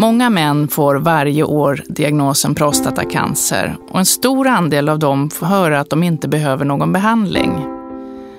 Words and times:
Många 0.00 0.30
män 0.30 0.68
får 0.68 0.94
varje 0.94 1.44
år 1.44 1.82
diagnosen 1.88 2.54
prostatacancer 2.54 3.76
och 3.90 3.98
en 3.98 4.06
stor 4.06 4.46
andel 4.46 4.88
av 4.88 4.98
dem 4.98 5.30
får 5.30 5.46
höra 5.46 5.80
att 5.80 5.90
de 5.90 6.02
inte 6.02 6.28
behöver 6.28 6.64
någon 6.64 6.92
behandling. 6.92 7.66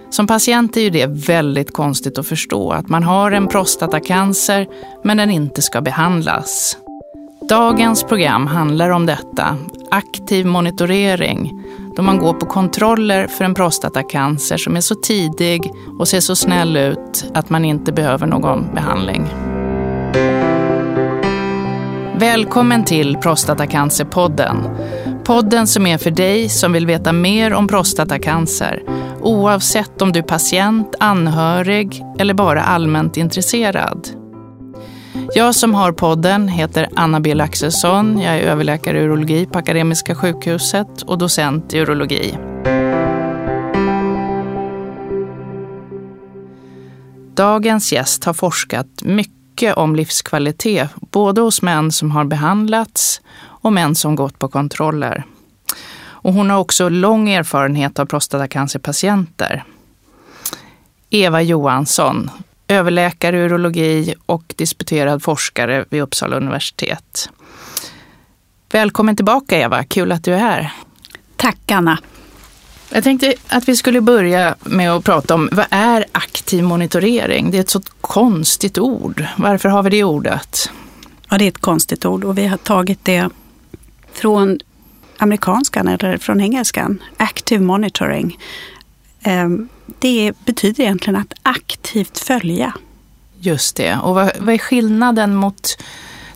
Som 0.09 0.27
patient 0.27 0.77
är 0.77 0.81
ju 0.81 0.89
det 0.89 1.05
väldigt 1.07 1.73
konstigt 1.73 2.17
att 2.17 2.27
förstå 2.27 2.71
att 2.71 2.89
man 2.89 3.03
har 3.03 3.31
en 3.31 3.47
prostatacancer 3.47 4.67
men 5.03 5.17
den 5.17 5.29
inte 5.29 5.61
ska 5.61 5.81
behandlas. 5.81 6.77
Dagens 7.49 8.03
program 8.03 8.47
handlar 8.47 8.89
om 8.89 9.05
detta, 9.05 9.57
aktiv 9.91 10.45
monitorering, 10.45 11.63
då 11.95 12.01
man 12.01 12.17
går 12.17 12.33
på 12.33 12.45
kontroller 12.45 13.27
för 13.27 13.45
en 13.45 13.53
prostatacancer 13.53 14.57
som 14.57 14.75
är 14.75 14.81
så 14.81 14.95
tidig 14.95 15.71
och 15.99 16.07
ser 16.07 16.19
så 16.19 16.35
snäll 16.35 16.77
ut 16.77 17.25
att 17.33 17.49
man 17.49 17.65
inte 17.65 17.91
behöver 17.91 18.27
någon 18.27 18.65
behandling. 18.73 19.50
Välkommen 22.21 22.85
till 22.85 23.17
Prostatacancerpodden. 23.17 24.57
Podden 25.23 25.67
som 25.67 25.87
är 25.87 25.97
för 25.97 26.11
dig 26.11 26.49
som 26.49 26.73
vill 26.73 26.85
veta 26.85 27.13
mer 27.13 27.53
om 27.53 27.67
prostatacancer, 27.67 28.83
oavsett 29.21 30.01
om 30.01 30.11
du 30.11 30.19
är 30.19 30.23
patient, 30.23 30.95
anhörig 30.99 32.03
eller 32.19 32.33
bara 32.33 32.61
allmänt 32.61 33.17
intresserad. 33.17 34.09
Jag 35.35 35.55
som 35.55 35.73
har 35.73 35.91
podden 35.91 36.47
heter 36.47 36.89
Anna-Bill 36.95 37.41
Axelsson. 37.41 38.19
Jag 38.21 38.35
är 38.35 38.41
överläkare 38.41 38.99
i 38.99 39.03
urologi 39.03 39.45
på 39.45 39.59
Akademiska 39.59 40.15
sjukhuset 40.15 41.01
och 41.01 41.17
docent 41.17 41.73
i 41.73 41.79
urologi. 41.79 42.37
Dagens 47.35 47.93
gäst 47.93 48.23
har 48.23 48.33
forskat 48.33 48.87
mycket 49.03 49.40
om 49.69 49.95
livskvalitet, 49.95 50.89
både 50.99 51.41
hos 51.41 51.61
män 51.61 51.91
som 51.91 52.11
har 52.11 52.25
behandlats 52.25 53.21
och 53.37 53.73
män 53.73 53.95
som 53.95 54.15
gått 54.15 54.39
på 54.39 54.47
kontroller. 54.47 55.23
Och 56.23 56.33
hon 56.33 56.49
har 56.49 56.57
också 56.57 56.89
lång 56.89 57.29
erfarenhet 57.29 57.99
av 57.99 58.05
prostatacancerpatienter. 58.05 59.63
Eva 61.09 61.41
Johansson, 61.41 62.29
överläkare 62.67 63.37
i 63.37 63.39
urologi 63.39 64.13
och 64.25 64.53
disputerad 64.57 65.23
forskare 65.23 65.85
vid 65.89 66.01
Uppsala 66.01 66.35
universitet. 66.35 67.29
Välkommen 68.71 69.15
tillbaka 69.15 69.57
Eva, 69.57 69.83
kul 69.83 70.11
att 70.11 70.23
du 70.23 70.33
är 70.33 70.37
här. 70.37 70.73
Tack 71.35 71.71
Anna. 71.71 71.97
Jag 72.93 73.03
tänkte 73.03 73.33
att 73.47 73.69
vi 73.69 73.75
skulle 73.75 74.01
börja 74.01 74.55
med 74.63 74.91
att 74.91 75.03
prata 75.03 75.35
om 75.35 75.49
vad 75.51 75.65
är 75.69 76.05
aktiv 76.11 76.63
monitorering? 76.63 77.51
Det 77.51 77.57
är 77.57 77.61
ett 77.61 77.69
så 77.69 77.81
konstigt 78.01 78.77
ord. 78.77 79.25
Varför 79.37 79.69
har 79.69 79.83
vi 79.83 79.89
det 79.89 80.03
ordet? 80.03 80.69
Ja, 81.29 81.37
det 81.37 81.45
är 81.45 81.47
ett 81.47 81.61
konstigt 81.61 82.05
ord 82.05 82.23
och 82.23 82.37
vi 82.37 82.47
har 82.47 82.57
tagit 82.57 83.05
det 83.05 83.29
från 84.13 84.59
amerikanskan 85.17 85.87
eller 85.87 86.17
från 86.17 86.41
engelskan. 86.41 87.03
Active 87.17 87.63
monitoring. 87.63 88.37
Ehm, 89.21 89.69
det 89.99 90.33
betyder 90.45 90.83
egentligen 90.83 91.19
att 91.19 91.33
aktivt 91.43 92.17
följa. 92.17 92.73
Just 93.39 93.75
det. 93.75 93.95
Och 93.95 94.15
vad, 94.15 94.31
vad 94.39 94.53
är 94.53 94.57
skillnaden 94.57 95.35
mot 95.35 95.83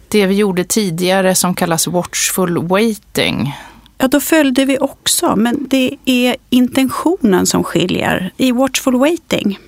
det 0.07 0.25
vi 0.25 0.35
gjorde 0.35 0.63
tidigare 0.63 1.35
som 1.35 1.55
kallas 1.55 1.87
watchful 1.87 2.67
waiting? 2.67 3.53
Ja, 3.97 4.07
då 4.07 4.19
följde 4.19 4.65
vi 4.65 4.77
också, 4.79 5.35
men 5.35 5.67
det 5.69 5.97
är 6.05 6.35
intentionen 6.49 7.45
som 7.45 7.63
skiljer. 7.63 8.31
I 8.37 8.51
watchful 8.51 8.95
waiting, 8.95 9.59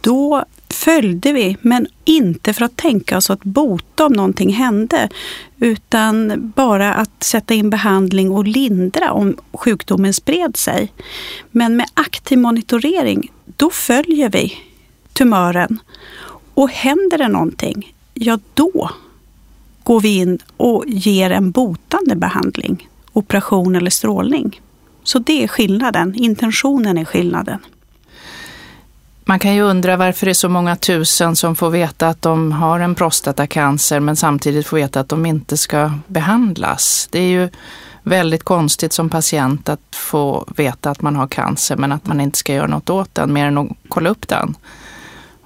då 0.00 0.44
följde 0.68 1.32
vi, 1.32 1.56
men 1.60 1.86
inte 2.04 2.52
för 2.52 2.64
att 2.64 2.76
tänka 2.76 3.16
oss 3.16 3.30
att 3.30 3.44
bota 3.44 4.06
om 4.06 4.12
någonting 4.12 4.52
hände, 4.52 5.08
utan 5.58 6.32
bara 6.56 6.94
att 6.94 7.22
sätta 7.22 7.54
in 7.54 7.70
behandling 7.70 8.30
och 8.30 8.46
lindra 8.46 9.12
om 9.12 9.36
sjukdomen 9.52 10.14
spred 10.14 10.56
sig. 10.56 10.92
Men 11.50 11.76
med 11.76 11.86
aktiv 11.94 12.38
monitorering, 12.38 13.32
då 13.56 13.70
följer 13.70 14.30
vi 14.30 14.56
tumören 15.12 15.78
och 16.54 16.70
händer 16.70 17.18
det 17.18 17.28
någonting, 17.28 17.94
ja 18.14 18.38
då 18.54 18.90
går 19.82 20.00
vi 20.00 20.16
in 20.16 20.38
och 20.56 20.84
ger 20.86 21.30
en 21.30 21.50
botande 21.50 22.16
behandling, 22.16 22.88
operation 23.12 23.76
eller 23.76 23.90
strålning. 23.90 24.60
Så 25.04 25.18
det 25.18 25.44
är 25.44 25.48
skillnaden, 25.48 26.14
intentionen 26.14 26.98
är 26.98 27.04
skillnaden. 27.04 27.58
Man 29.24 29.38
kan 29.38 29.54
ju 29.54 29.62
undra 29.62 29.96
varför 29.96 30.26
det 30.26 30.32
är 30.32 30.34
så 30.34 30.48
många 30.48 30.76
tusen 30.76 31.36
som 31.36 31.56
får 31.56 31.70
veta 31.70 32.08
att 32.08 32.22
de 32.22 32.52
har 32.52 32.80
en 32.80 32.94
prostatacancer 32.94 34.00
men 34.00 34.16
samtidigt 34.16 34.66
får 34.66 34.76
veta 34.76 35.00
att 35.00 35.08
de 35.08 35.26
inte 35.26 35.56
ska 35.56 35.92
behandlas. 36.06 37.08
Det 37.10 37.18
är 37.18 37.26
ju 37.26 37.48
väldigt 38.02 38.42
konstigt 38.42 38.92
som 38.92 39.10
patient 39.10 39.68
att 39.68 39.96
få 39.96 40.46
veta 40.56 40.90
att 40.90 41.02
man 41.02 41.16
har 41.16 41.26
cancer 41.26 41.76
men 41.76 41.92
att 41.92 42.06
man 42.06 42.20
inte 42.20 42.38
ska 42.38 42.54
göra 42.54 42.66
något 42.66 42.90
åt 42.90 43.14
den 43.14 43.32
mer 43.32 43.46
än 43.46 43.58
att 43.58 43.68
kolla 43.88 44.10
upp 44.10 44.28
den. 44.28 44.54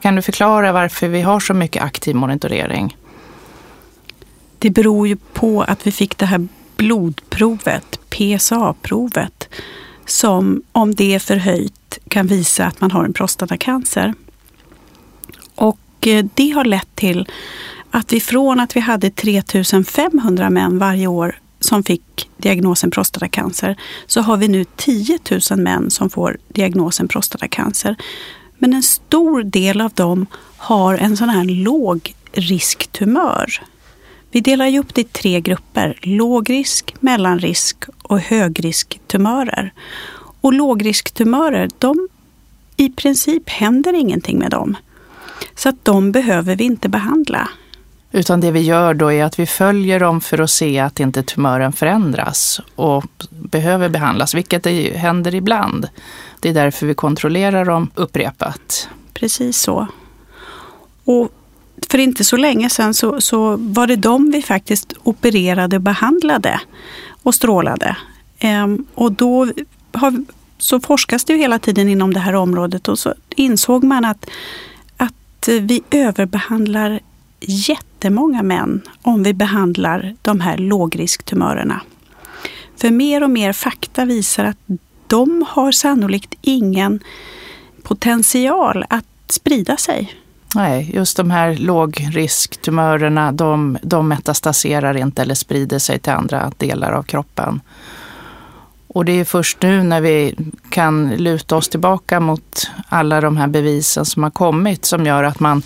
Kan 0.01 0.17
du 0.17 0.23
förklara 0.23 0.73
varför 0.73 1.09
vi 1.09 1.23
har 1.23 1.41
så 1.41 1.55
mycket 1.55 1.83
aktiv 1.83 2.17
monitorering? 2.17 2.97
Det 4.59 4.71
beror 4.71 5.09
ju 5.09 5.17
på 5.17 5.63
att 5.63 5.87
vi 5.87 5.93
fick 5.93 6.19
det 6.19 6.27
här 6.27 6.49
blodprovet, 6.77 8.01
PSA-provet, 8.11 9.49
som 10.07 10.63
om 10.73 10.95
det 10.95 11.15
är 11.15 11.19
förhöjt 11.19 11.99
kan 12.09 12.27
visa 12.27 12.67
att 12.67 12.81
man 12.81 12.91
har 12.91 13.05
en 13.05 13.13
prostatacancer. 13.13 14.15
Och 15.55 16.07
eh, 16.07 16.25
det 16.35 16.51
har 16.51 16.65
lett 16.65 16.95
till 16.95 17.29
att 17.91 18.13
vi 18.13 18.21
från 18.21 18.61
att 18.61 18.77
vi 18.77 18.81
hade 18.81 19.11
3500 19.11 20.51
män 20.51 20.79
varje 20.79 21.07
år 21.07 21.39
som 21.61 21.83
fick 21.83 22.31
diagnosen 22.37 22.91
prostatacancer 22.91 23.77
så 24.07 24.21
har 24.21 24.37
vi 24.37 24.49
nu 24.49 24.65
10 24.77 25.19
000 25.51 25.59
män 25.59 25.91
som 25.91 26.11
får 26.11 26.37
diagnosen 26.49 27.09
prostatacancer. 27.09 27.97
Men 28.59 28.75
en 28.75 28.83
stor 28.83 29.43
del 29.43 29.81
av 29.81 29.91
dem 29.91 30.27
har 30.57 30.95
en 30.95 31.17
sån 31.17 31.29
här 31.29 31.45
lågrisktumör. 31.45 33.63
Vi 34.37 34.41
delar 34.41 34.67
ju 34.67 34.79
upp 34.79 34.95
det 34.95 35.01
i 35.01 35.05
tre 35.05 35.41
grupper. 35.41 35.99
Lågrisk, 36.03 36.95
mellanrisk 37.01 37.85
och 38.03 38.21
högrisktumörer. 38.21 39.73
Och 40.41 40.53
lågrisktumörer, 40.53 41.71
de 41.79 42.09
i 42.77 42.89
princip 42.91 43.49
händer 43.49 43.93
ingenting 43.93 44.39
med 44.39 44.51
dem. 44.51 44.77
Så 45.55 45.69
att 45.69 45.85
de 45.85 46.13
behöver 46.13 46.57
vi 46.57 46.65
inte 46.65 46.89
behandla. 46.89 47.49
Utan 48.13 48.41
det 48.41 48.51
vi 48.51 48.61
gör 48.61 48.95
då 48.95 49.13
är 49.13 49.25
att 49.25 49.39
vi 49.39 49.47
följer 49.47 50.01
dem 50.01 50.21
för 50.21 50.41
att 50.41 50.51
se 50.51 50.79
att 50.79 51.01
inte 51.01 51.23
tumören 51.23 51.73
förändras 51.73 52.61
och 52.75 53.05
behöver 53.31 53.89
behandlas, 53.89 54.35
vilket 54.35 54.63
det 54.63 54.97
händer 54.97 55.35
ibland. 55.35 55.89
Det 56.41 56.49
är 56.49 56.55
därför 56.55 56.87
vi 56.87 56.95
kontrollerar 56.95 57.65
dem 57.65 57.91
upprepat. 57.95 58.89
Precis 59.15 59.59
så. 59.59 59.87
Och 61.05 61.31
för 61.91 61.99
inte 61.99 62.25
så 62.25 62.37
länge 62.37 62.71
sedan 62.71 62.95
så, 62.95 63.21
så 63.21 63.57
var 63.57 63.87
det 63.87 63.97
de 63.97 64.31
vi 64.31 64.43
faktiskt 64.43 64.93
opererade, 65.03 65.79
behandlade 65.79 66.61
och 67.23 67.35
strålade. 67.35 67.97
Ehm, 68.39 68.85
och 68.95 69.13
då 69.13 69.49
har, 69.93 70.25
så 70.59 70.81
forskas 70.81 71.25
det 71.25 71.33
ju 71.33 71.39
hela 71.39 71.59
tiden 71.59 71.89
inom 71.89 72.15
det 72.15 72.21
här 72.21 72.33
området 72.33 72.89
och 72.89 72.99
så 72.99 73.15
insåg 73.37 73.85
man 73.85 74.05
att, 74.05 74.31
att 74.97 75.49
vi 75.49 75.83
överbehandlar 75.91 77.01
jättemånga 77.41 78.43
män 78.43 78.83
om 79.03 79.23
vi 79.23 79.35
behandlar 79.35 80.17
de 80.23 80.41
här 80.41 80.59
lågrisktumörerna. 80.59 81.81
För 82.77 82.91
mer 82.91 83.23
och 83.23 83.31
mer 83.31 83.53
fakta 83.53 84.05
visar 84.05 84.45
att 84.45 84.59
de 85.07 85.45
har 85.49 85.73
sannolikt 85.73 86.35
ingen 86.41 87.01
potential 87.83 88.85
att 88.89 89.05
sprida 89.29 89.77
sig. 89.77 90.15
Nej, 90.55 90.91
just 90.95 91.17
de 91.17 91.31
här 91.31 91.57
lågrisktumörerna, 91.57 93.33
de, 93.33 93.79
de 93.83 94.09
metastaserar 94.09 94.97
inte 94.97 95.23
eller 95.23 95.35
sprider 95.35 95.79
sig 95.79 95.99
till 95.99 96.13
andra 96.13 96.53
delar 96.57 96.93
av 96.93 97.03
kroppen. 97.03 97.61
Och 98.89 99.05
det 99.05 99.13
är 99.13 99.25
först 99.25 99.63
nu 99.63 99.83
när 99.83 100.01
vi 100.01 100.35
kan 100.71 101.17
luta 101.17 101.57
oss 101.57 101.69
tillbaka 101.69 102.21
mot 102.21 102.71
alla 102.89 103.21
de 103.21 103.37
här 103.37 103.47
bevisen 103.47 104.05
som 104.05 104.23
har 104.23 104.31
kommit 104.31 104.85
som 104.85 105.07
gör 105.07 105.25
att 105.25 105.41
man 105.41 105.63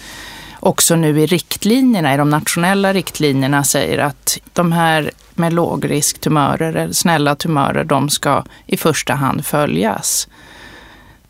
också 0.60 0.96
nu 0.96 1.20
i 1.20 1.26
riktlinjerna, 1.26 2.14
i 2.14 2.16
de 2.16 2.30
nationella 2.30 2.92
riktlinjerna 2.92 3.64
säger 3.64 3.98
att 3.98 4.38
de 4.52 4.72
här 4.72 5.10
med 5.34 5.52
lågrisktumörer, 5.52 6.74
eller 6.74 6.92
snälla 6.92 7.34
tumörer, 7.34 7.84
de 7.84 8.08
ska 8.08 8.44
i 8.66 8.76
första 8.76 9.14
hand 9.14 9.46
följas. 9.46 10.28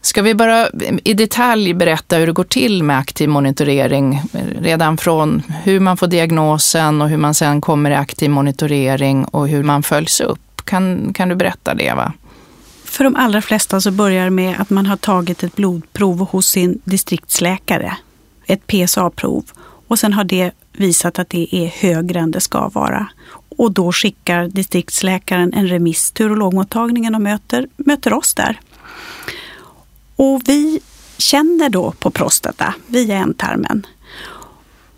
Ska 0.02 0.22
vi 0.22 0.34
bara 0.34 0.68
i 1.04 1.14
detalj 1.14 1.74
berätta 1.74 2.16
hur 2.16 2.26
det 2.26 2.32
går 2.32 2.44
till 2.44 2.82
med 2.82 2.98
aktiv 2.98 3.28
monitorering? 3.28 4.22
Redan 4.58 4.96
från 4.96 5.42
hur 5.64 5.80
man 5.80 5.96
får 5.96 6.06
diagnosen 6.06 7.02
och 7.02 7.08
hur 7.08 7.16
man 7.16 7.34
sen 7.34 7.60
kommer 7.60 7.90
i 7.90 7.94
aktiv 7.94 8.30
monitorering 8.30 9.24
och 9.24 9.48
hur 9.48 9.62
man 9.62 9.82
följs 9.82 10.20
upp. 10.20 10.64
Kan, 10.64 11.12
kan 11.12 11.28
du 11.28 11.34
berätta 11.34 11.74
det, 11.74 11.84
Eva? 11.84 12.12
För 12.84 13.04
de 13.04 13.16
allra 13.16 13.42
flesta 13.42 13.80
så 13.80 13.90
börjar 13.90 14.24
det 14.24 14.30
med 14.30 14.60
att 14.60 14.70
man 14.70 14.86
har 14.86 14.96
tagit 14.96 15.42
ett 15.42 15.56
blodprov 15.56 16.28
hos 16.28 16.46
sin 16.46 16.80
distriktsläkare. 16.84 17.96
Ett 18.46 18.66
PSA-prov. 18.66 19.44
Och 19.88 19.98
sen 19.98 20.12
har 20.12 20.24
det 20.24 20.50
visat 20.72 21.18
att 21.18 21.28
det 21.28 21.56
är 21.56 21.66
högre 21.66 22.20
än 22.20 22.30
det 22.30 22.40
ska 22.40 22.68
vara. 22.68 23.06
Och 23.56 23.72
då 23.72 23.92
skickar 23.92 24.48
distriktsläkaren 24.48 25.52
en 25.52 25.68
remiss 25.68 26.10
till 26.10 26.26
urologmottagningen 26.26 27.14
och 27.14 27.22
möter, 27.22 27.68
möter 27.76 28.12
oss 28.12 28.34
där. 28.34 28.60
Och 30.20 30.42
vi 30.44 30.80
känner 31.18 31.68
då 31.68 31.92
på 31.92 32.10
prostata 32.10 32.74
via 32.86 33.16
ändtarmen. 33.16 33.86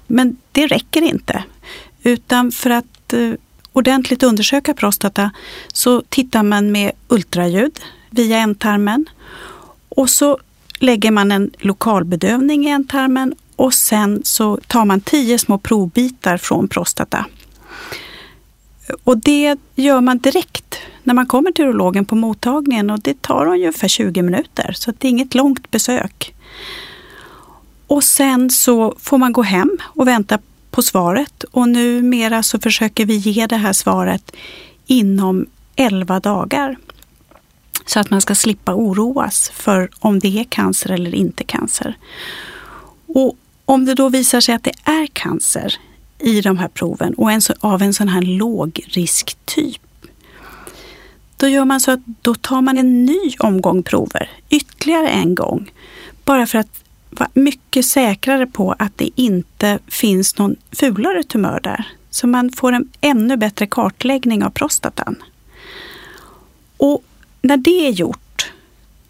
Men 0.06 0.36
det 0.52 0.66
räcker 0.66 1.02
inte. 1.02 1.44
Utan 2.02 2.52
för 2.52 2.70
att 2.70 3.12
eh, 3.12 3.32
ordentligt 3.72 4.22
undersöka 4.22 4.74
prostata 4.74 5.30
så 5.72 6.02
tittar 6.08 6.42
man 6.42 6.72
med 6.72 6.92
ultraljud 7.08 7.80
via 8.10 8.38
ändtarmen. 8.38 9.06
Och 9.88 10.10
så 10.10 10.38
lägger 10.78 11.10
man 11.10 11.32
en 11.32 11.50
lokalbedövning 11.58 12.66
i 12.66 12.70
ändtarmen 12.70 13.34
och 13.56 13.74
sen 13.74 14.22
så 14.24 14.56
tar 14.66 14.84
man 14.84 15.00
tio 15.00 15.38
små 15.38 15.58
provbitar 15.58 16.36
från 16.36 16.68
prostata. 16.68 17.26
Och 19.04 19.18
det 19.18 19.56
gör 19.74 20.00
man 20.00 20.18
direkt 20.18 20.78
när 21.02 21.14
man 21.14 21.26
kommer 21.26 21.52
till 21.52 21.64
urologen 21.64 22.04
på 22.04 22.14
mottagningen 22.14 22.90
och 22.90 23.00
det 23.00 23.22
tar 23.22 23.46
ungefär 23.46 23.88
20 23.88 24.22
minuter 24.22 24.72
så 24.72 24.92
det 24.98 25.08
är 25.08 25.10
inget 25.10 25.34
långt 25.34 25.70
besök. 25.70 26.34
Och 27.86 28.04
sen 28.04 28.50
så 28.50 28.94
får 28.98 29.18
man 29.18 29.32
gå 29.32 29.42
hem 29.42 29.78
och 29.82 30.08
vänta 30.08 30.38
på 30.70 30.82
svaret 30.82 31.44
och 31.44 31.68
numera 31.68 32.42
så 32.42 32.58
försöker 32.58 33.06
vi 33.06 33.16
ge 33.16 33.46
det 33.46 33.56
här 33.56 33.72
svaret 33.72 34.32
inom 34.86 35.46
11 35.76 36.20
dagar. 36.20 36.76
Så 37.86 38.00
att 38.00 38.10
man 38.10 38.20
ska 38.20 38.34
slippa 38.34 38.74
oroas 38.74 39.50
för 39.54 39.90
om 39.98 40.18
det 40.18 40.38
är 40.40 40.44
cancer 40.44 40.90
eller 40.90 41.14
inte 41.14 41.44
cancer. 41.44 41.96
Och 43.06 43.36
om 43.64 43.84
det 43.84 43.94
då 43.94 44.08
visar 44.08 44.40
sig 44.40 44.54
att 44.54 44.64
det 44.64 44.74
är 44.84 45.06
cancer 45.06 45.78
i 46.22 46.40
de 46.40 46.58
här 46.58 46.68
proven 46.68 47.14
och 47.14 47.32
en, 47.32 47.40
av 47.60 47.82
en 47.82 47.94
sån 47.94 48.08
här 48.08 48.22
lågrisktyp, 48.22 49.80
då 51.36 51.48
gör 51.48 51.64
man 51.64 51.80
så 51.80 51.90
att 51.90 52.00
då 52.22 52.34
tar 52.34 52.62
man 52.62 52.78
en 52.78 53.04
ny 53.04 53.34
omgång 53.38 53.82
prover, 53.82 54.30
ytterligare 54.50 55.08
en 55.08 55.34
gång, 55.34 55.70
bara 56.24 56.46
för 56.46 56.58
att 56.58 56.82
vara 57.10 57.30
mycket 57.34 57.86
säkrare 57.86 58.46
på 58.46 58.74
att 58.78 58.98
det 58.98 59.10
inte 59.14 59.78
finns 59.86 60.38
någon 60.38 60.56
fulare 60.72 61.22
tumör 61.22 61.60
där. 61.60 61.88
Så 62.10 62.26
man 62.26 62.50
får 62.50 62.72
en 62.72 62.88
ännu 63.00 63.36
bättre 63.36 63.66
kartläggning 63.66 64.44
av 64.44 64.50
prostatan. 64.50 65.16
Och 66.76 67.04
när 67.42 67.56
det 67.56 67.86
är 67.86 67.90
gjort, 67.90 68.52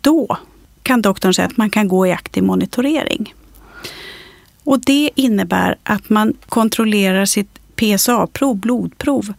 då 0.01 0.37
kan 0.83 1.03
doktorn 1.03 1.35
säga 1.35 1.47
att 1.47 1.57
man 1.57 1.71
kan 1.71 1.89
gå 1.89 2.07
i 2.07 2.13
aktiv 2.13 2.43
monitorering. 2.43 3.35
Och 4.65 4.81
det 4.81 5.11
innebär 5.15 5.77
att 5.83 6.11
man 6.11 6.35
kontrollerar 6.49 7.25
sitt 7.25 7.59
PSA-prov, 7.77 8.57
blodprov, 8.57 9.33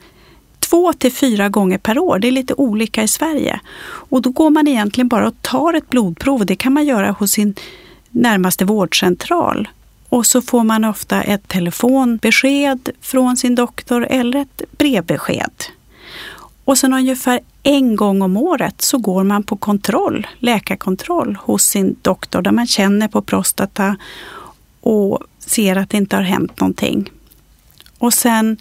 två 0.59 0.93
till 0.93 1.11
fyra 1.11 1.49
gånger 1.49 1.77
per 1.77 1.99
år. 1.99 2.19
Det 2.19 2.27
är 2.27 2.31
lite 2.31 2.53
olika 2.53 3.03
i 3.03 3.07
Sverige. 3.07 3.59
Och 3.85 4.21
då 4.21 4.29
går 4.29 4.49
man 4.49 4.67
egentligen 4.67 5.07
bara 5.07 5.27
och 5.27 5.41
tar 5.41 5.73
ett 5.73 5.89
blodprov. 5.89 6.45
Det 6.45 6.55
kan 6.55 6.73
man 6.73 6.85
göra 6.85 7.11
hos 7.11 7.31
sin 7.31 7.55
närmaste 8.09 8.65
vårdcentral. 8.65 9.67
Och 10.09 10.25
så 10.25 10.41
får 10.41 10.63
man 10.63 10.83
ofta 10.83 11.21
ett 11.21 11.47
telefonbesked 11.47 12.89
från 13.01 13.37
sin 13.37 13.55
doktor 13.55 14.07
eller 14.09 14.39
ett 14.39 14.61
brevbesked. 14.77 15.51
Och 16.65 16.77
sen 16.77 16.93
ungefär 16.93 17.39
en 17.63 17.95
gång 17.95 18.21
om 18.21 18.37
året 18.37 18.81
så 18.81 18.97
går 18.97 19.23
man 19.23 19.43
på 19.43 19.55
kontroll, 19.55 20.27
läkarkontroll 20.39 21.37
hos 21.41 21.63
sin 21.63 21.95
doktor 22.01 22.41
där 22.41 22.51
man 22.51 22.67
känner 22.67 23.07
på 23.07 23.21
prostata 23.21 23.95
och 24.83 25.19
ser 25.39 25.75
att 25.75 25.89
det 25.89 25.97
inte 25.97 26.15
har 26.15 26.23
hänt 26.23 26.59
någonting. 26.59 27.11
Och 27.97 28.13
sen, 28.13 28.57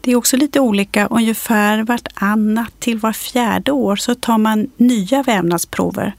det 0.00 0.12
är 0.12 0.16
också 0.16 0.36
lite 0.36 0.60
olika, 0.60 1.06
ungefär 1.06 1.82
vartannat 1.82 2.80
till 2.80 2.98
var 2.98 3.12
fjärde 3.12 3.72
år 3.72 3.96
så 3.96 4.14
tar 4.14 4.38
man 4.38 4.70
nya 4.76 5.22
vävnadsprover. 5.22 6.14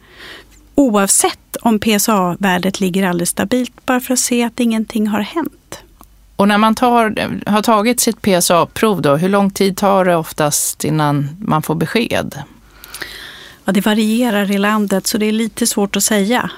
Oavsett 0.76 1.56
om 1.62 1.80
PSA-värdet 1.80 2.80
ligger 2.80 3.08
alldeles 3.08 3.30
stabilt, 3.30 3.86
bara 3.86 4.00
för 4.00 4.14
att 4.14 4.20
se 4.20 4.44
att 4.44 4.60
ingenting 4.60 5.08
har 5.08 5.22
hänt. 5.22 5.80
Och 6.36 6.48
när 6.48 6.58
man 6.58 6.76
tar, 6.76 7.16
har 7.50 7.62
tagit 7.62 8.00
sitt 8.00 8.22
PSA-prov, 8.22 9.02
då, 9.02 9.16
hur 9.16 9.30
lång 9.30 9.52
tid 9.52 9.78
tar 9.78 10.06
det 10.06 10.16
oftast 10.16 10.86
innan 10.86 11.30
man 11.40 11.62
får 11.62 11.76
besked? 11.76 12.44
Ja, 13.66 13.72
det 13.72 13.86
varierar 13.86 14.52
i 14.52 14.58
landet, 14.58 15.08
så 15.08 15.18
det 15.18 15.26
är 15.26 15.32
lite 15.32 15.68
svårt 15.68 15.96
att 15.96 16.04
säga. 16.04 16.52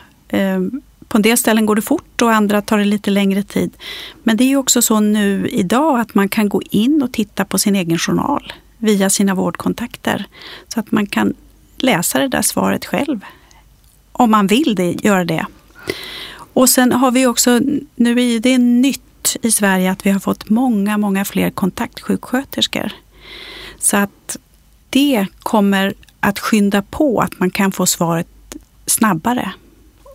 På 1.11 1.17
en 1.17 1.21
del 1.21 1.37
ställen 1.37 1.65
går 1.65 1.75
det 1.75 1.81
fort 1.81 2.21
och 2.21 2.33
andra 2.33 2.61
tar 2.61 2.77
det 2.77 2.85
lite 2.85 3.11
längre 3.11 3.43
tid. 3.43 3.77
Men 4.23 4.37
det 4.37 4.43
är 4.43 4.57
också 4.57 4.81
så 4.81 4.99
nu 4.99 5.49
idag 5.49 5.99
att 5.99 6.15
man 6.15 6.29
kan 6.29 6.49
gå 6.49 6.61
in 6.69 7.01
och 7.03 7.11
titta 7.11 7.45
på 7.45 7.57
sin 7.57 7.75
egen 7.75 7.97
journal 7.97 8.53
via 8.77 9.09
sina 9.09 9.35
vårdkontakter. 9.35 10.25
Så 10.67 10.79
att 10.79 10.91
man 10.91 11.05
kan 11.05 11.33
läsa 11.77 12.19
det 12.19 12.27
där 12.27 12.41
svaret 12.41 12.85
själv. 12.85 13.19
Om 14.11 14.31
man 14.31 14.47
vill 14.47 14.75
det, 14.75 15.05
göra 15.05 15.25
det. 15.25 15.45
Och 16.53 16.69
sen 16.69 16.91
har 16.91 17.11
vi 17.11 17.25
också, 17.25 17.59
nu 17.95 18.11
är 18.11 18.39
det 18.39 18.57
nytt 18.57 19.37
i 19.41 19.51
Sverige 19.51 19.91
att 19.91 20.05
vi 20.05 20.09
har 20.09 20.19
fått 20.19 20.49
många, 20.49 20.97
många 20.97 21.25
fler 21.25 21.49
kontaktsjuksköterskor. 21.49 22.91
Så 23.79 23.97
att 23.97 24.37
det 24.89 25.25
kommer 25.39 25.93
att 26.19 26.39
skynda 26.39 26.81
på 26.81 27.19
att 27.19 27.39
man 27.39 27.49
kan 27.49 27.71
få 27.71 27.85
svaret 27.85 28.27
snabbare. 28.85 29.51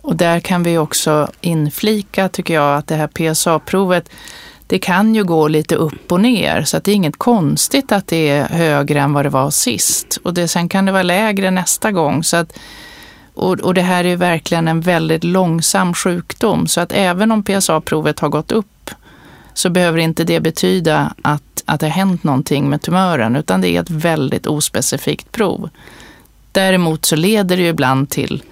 Och 0.07 0.15
där 0.15 0.39
kan 0.39 0.63
vi 0.63 0.77
också 0.77 1.27
inflika, 1.41 2.29
tycker 2.29 2.53
jag, 2.53 2.77
att 2.77 2.87
det 2.87 2.95
här 2.95 3.07
PSA-provet, 3.07 4.09
det 4.67 4.79
kan 4.79 5.15
ju 5.15 5.23
gå 5.23 5.47
lite 5.47 5.75
upp 5.75 6.11
och 6.11 6.21
ner, 6.21 6.63
så 6.63 6.77
att 6.77 6.83
det 6.83 6.91
är 6.91 6.95
inget 6.95 7.17
konstigt 7.17 7.91
att 7.91 8.07
det 8.07 8.29
är 8.29 8.47
högre 8.47 8.99
än 8.99 9.13
vad 9.13 9.25
det 9.25 9.29
var 9.29 9.51
sist. 9.51 10.19
Och 10.23 10.33
det, 10.33 10.47
sen 10.47 10.69
kan 10.69 10.85
det 10.85 10.91
vara 10.91 11.03
lägre 11.03 11.51
nästa 11.51 11.91
gång. 11.91 12.23
Så 12.23 12.37
att, 12.37 12.59
och, 13.33 13.59
och 13.59 13.73
det 13.73 13.81
här 13.81 14.03
är 14.05 14.15
verkligen 14.15 14.67
en 14.67 14.81
väldigt 14.81 15.23
långsam 15.23 15.93
sjukdom, 15.93 16.67
så 16.67 16.81
att 16.81 16.91
även 16.91 17.31
om 17.31 17.43
PSA-provet 17.43 18.19
har 18.19 18.29
gått 18.29 18.51
upp 18.51 18.89
så 19.53 19.69
behöver 19.69 19.99
inte 19.99 20.23
det 20.23 20.39
betyda 20.39 21.13
att, 21.21 21.63
att 21.65 21.79
det 21.79 21.85
har 21.85 21.93
hänt 21.93 22.23
någonting 22.23 22.69
med 22.69 22.81
tumören, 22.81 23.35
utan 23.35 23.61
det 23.61 23.69
är 23.69 23.81
ett 23.81 23.89
väldigt 23.89 24.47
ospecifikt 24.47 25.31
prov. 25.31 25.69
Däremot 26.51 27.05
så 27.05 27.15
leder 27.15 27.57
det 27.57 27.63
ju 27.63 27.69
ibland 27.69 28.09
till 28.09 28.43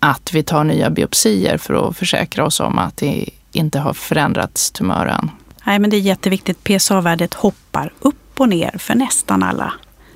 att 0.00 0.32
vi 0.32 0.42
tar 0.42 0.64
nya 0.64 0.90
biopsier 0.90 1.58
för 1.58 1.88
att 1.88 1.96
försäkra 1.96 2.44
oss 2.44 2.60
om 2.60 2.78
att 2.78 2.96
det 2.96 3.28
inte 3.52 3.78
har 3.78 3.92
förändrats 3.92 4.70
tumören. 4.70 5.30
Nej, 5.64 5.78
men 5.78 5.90
det 5.90 5.96
är 5.96 6.00
jätteviktigt. 6.00 6.64
PSA-värdet 6.64 7.34
hoppar 7.34 7.92
upp 8.00 8.40
och 8.40 8.48
ner 8.48 8.78
för 8.78 8.94
nästan 8.94 9.42
alla. 9.42 9.72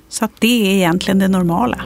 Så 0.09 0.25
att 0.25 0.33
det 0.39 0.67
är 0.67 0.75
egentligen 0.75 1.19
det 1.19 1.29
normala. 1.29 1.81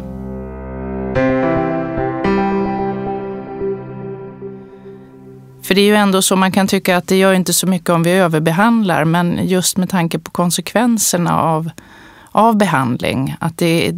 För 5.62 5.74
det 5.74 5.80
är 5.80 5.86
ju 5.86 5.94
ändå 5.94 6.22
så 6.22 6.36
man 6.36 6.52
kan 6.52 6.66
tycka 6.66 6.96
att 6.96 7.08
det 7.08 7.16
gör 7.16 7.32
inte 7.32 7.54
så 7.54 7.66
mycket 7.66 7.90
om 7.90 8.02
vi 8.02 8.10
överbehandlar, 8.10 9.04
men 9.04 9.40
just 9.42 9.76
med 9.76 9.90
tanke 9.90 10.18
på 10.18 10.30
konsekvenserna 10.30 11.40
av, 11.40 11.70
av 12.32 12.56
behandling, 12.56 13.36
att 13.40 13.58
det, 13.58 13.96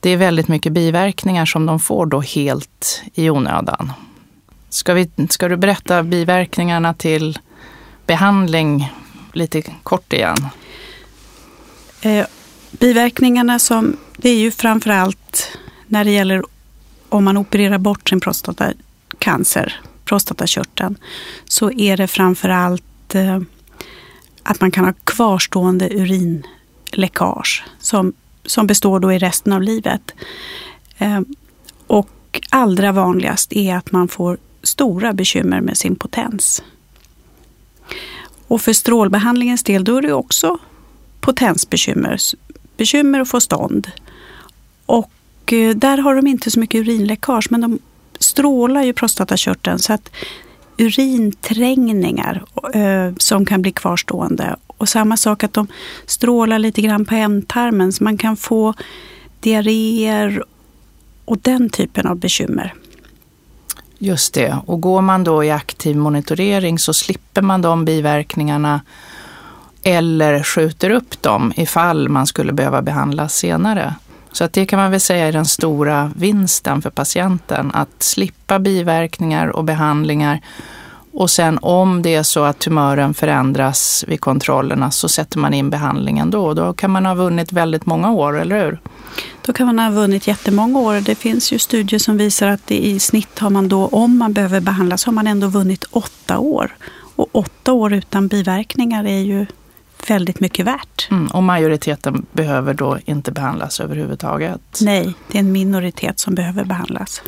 det 0.00 0.10
är 0.10 0.16
väldigt 0.16 0.48
mycket 0.48 0.72
biverkningar 0.72 1.46
som 1.46 1.66
de 1.66 1.80
får 1.80 2.06
då 2.06 2.20
helt 2.20 3.02
i 3.14 3.30
onödan. 3.30 3.92
Ska, 4.68 4.94
vi, 4.94 5.10
ska 5.30 5.48
du 5.48 5.56
berätta 5.56 6.02
biverkningarna 6.02 6.94
till 6.94 7.38
behandling 8.06 8.92
lite 9.32 9.62
kort 9.82 10.12
igen? 10.12 10.36
Eh, 12.00 12.26
biverkningarna 12.70 13.58
som, 13.58 13.96
det 14.16 14.30
är 14.30 14.36
ju 14.36 14.50
framförallt 14.50 15.58
när 15.86 16.04
det 16.04 16.10
gäller 16.10 16.42
om 17.08 17.24
man 17.24 17.36
opererar 17.36 17.78
bort 17.78 18.08
sin 18.08 18.20
prostatacancer, 18.20 19.80
prostatakörteln, 20.04 20.96
så 21.44 21.72
är 21.72 21.96
det 21.96 22.06
framförallt 22.06 23.14
eh, 23.14 23.40
att 24.42 24.60
man 24.60 24.70
kan 24.70 24.84
ha 24.84 24.92
kvarstående 25.04 25.88
urinläckage 25.90 27.64
som 27.78 28.12
som 28.48 28.66
består 28.66 29.00
då 29.00 29.12
i 29.12 29.18
resten 29.18 29.52
av 29.52 29.62
livet. 29.62 30.14
Eh, 30.98 31.20
och 31.86 32.40
allra 32.50 32.92
vanligast 32.92 33.52
är 33.52 33.76
att 33.76 33.92
man 33.92 34.08
får 34.08 34.38
stora 34.62 35.12
bekymmer 35.12 35.60
med 35.60 35.76
sin 35.76 35.96
potens. 35.96 36.62
Och 38.48 38.60
för 38.60 38.72
strålbehandlingens 38.72 39.62
del 39.62 39.84
då 39.84 39.96
är 39.96 40.02
det 40.02 40.12
också 40.12 40.58
potensbekymmer. 41.20 42.18
Bekymmer 42.76 43.20
att 43.20 43.28
få 43.28 43.40
stånd. 43.40 43.90
Och 44.86 45.52
eh, 45.52 45.76
där 45.76 45.98
har 45.98 46.14
de 46.14 46.26
inte 46.26 46.50
så 46.50 46.60
mycket 46.60 46.78
urinläckage 46.78 47.46
men 47.50 47.60
de 47.60 47.78
strålar 48.18 48.82
ju 48.82 48.92
prostatakörteln 48.92 49.78
så 49.78 49.92
att 49.92 50.10
urinträngningar 50.78 52.44
eh, 52.74 53.14
som 53.18 53.46
kan 53.46 53.62
bli 53.62 53.72
kvarstående 53.72 54.56
och 54.78 54.88
samma 54.88 55.16
sak 55.16 55.44
att 55.44 55.52
de 55.52 55.66
strålar 56.06 56.58
lite 56.58 56.82
grann 56.82 57.04
på 57.04 57.14
ändtarmen 57.14 57.92
så 57.92 58.04
man 58.04 58.18
kan 58.18 58.36
få 58.36 58.74
diarréer 59.40 60.44
och 61.24 61.38
den 61.38 61.70
typen 61.70 62.06
av 62.06 62.16
bekymmer. 62.16 62.74
Just 63.98 64.34
det, 64.34 64.56
och 64.66 64.80
går 64.80 65.02
man 65.02 65.24
då 65.24 65.44
i 65.44 65.50
aktiv 65.50 65.96
monitorering 65.96 66.78
så 66.78 66.94
slipper 66.94 67.42
man 67.42 67.62
de 67.62 67.84
biverkningarna 67.84 68.80
eller 69.82 70.42
skjuter 70.42 70.90
upp 70.90 71.22
dem 71.22 71.52
ifall 71.56 72.08
man 72.08 72.26
skulle 72.26 72.52
behöva 72.52 72.82
behandlas 72.82 73.34
senare. 73.34 73.94
Så 74.32 74.44
att 74.44 74.52
det 74.52 74.66
kan 74.66 74.78
man 74.78 74.90
väl 74.90 75.00
säga 75.00 75.28
är 75.28 75.32
den 75.32 75.46
stora 75.46 76.12
vinsten 76.16 76.82
för 76.82 76.90
patienten, 76.90 77.70
att 77.74 78.02
slippa 78.02 78.58
biverkningar 78.58 79.48
och 79.48 79.64
behandlingar. 79.64 80.40
Och 81.12 81.30
sen 81.30 81.58
om 81.62 82.02
det 82.02 82.14
är 82.14 82.22
så 82.22 82.44
att 82.44 82.58
tumören 82.58 83.14
förändras 83.14 84.04
vid 84.08 84.20
kontrollerna 84.20 84.90
så 84.90 85.08
sätter 85.08 85.38
man 85.38 85.54
in 85.54 85.70
behandlingen 85.70 86.30
då. 86.30 86.54
Då 86.54 86.72
kan 86.72 86.90
man 86.90 87.06
ha 87.06 87.14
vunnit 87.14 87.52
väldigt 87.52 87.86
många 87.86 88.12
år, 88.12 88.40
eller 88.40 88.64
hur? 88.64 88.80
Då 89.42 89.52
kan 89.52 89.66
man 89.66 89.78
ha 89.78 89.90
vunnit 89.90 90.26
jättemånga 90.26 90.78
år. 90.78 91.00
Det 91.00 91.14
finns 91.14 91.52
ju 91.52 91.58
studier 91.58 91.98
som 91.98 92.16
visar 92.16 92.48
att 92.48 92.70
i 92.70 92.98
snitt 93.00 93.38
har 93.38 93.50
man 93.50 93.68
då, 93.68 93.86
om 93.86 94.18
man 94.18 94.32
behöver 94.32 94.60
behandlas, 94.60 95.04
har 95.04 95.12
man 95.12 95.26
ändå 95.26 95.46
vunnit 95.46 95.84
åtta 95.90 96.38
år. 96.38 96.76
Och 97.16 97.28
åtta 97.32 97.72
år 97.72 97.92
utan 97.92 98.28
biverkningar 98.28 99.04
är 99.04 99.18
ju 99.18 99.46
väldigt 100.08 100.40
mycket 100.40 100.66
värt. 100.66 101.08
Mm, 101.10 101.26
och 101.26 101.42
majoriteten 101.42 102.26
behöver 102.32 102.74
då 102.74 102.98
inte 103.04 103.32
behandlas 103.32 103.80
överhuvudtaget? 103.80 104.78
Nej, 104.80 105.14
det 105.32 105.38
är 105.38 105.40
en 105.40 105.52
minoritet 105.52 106.18
som 106.18 106.34
behöver 106.34 106.64
behandlas. 106.64 107.22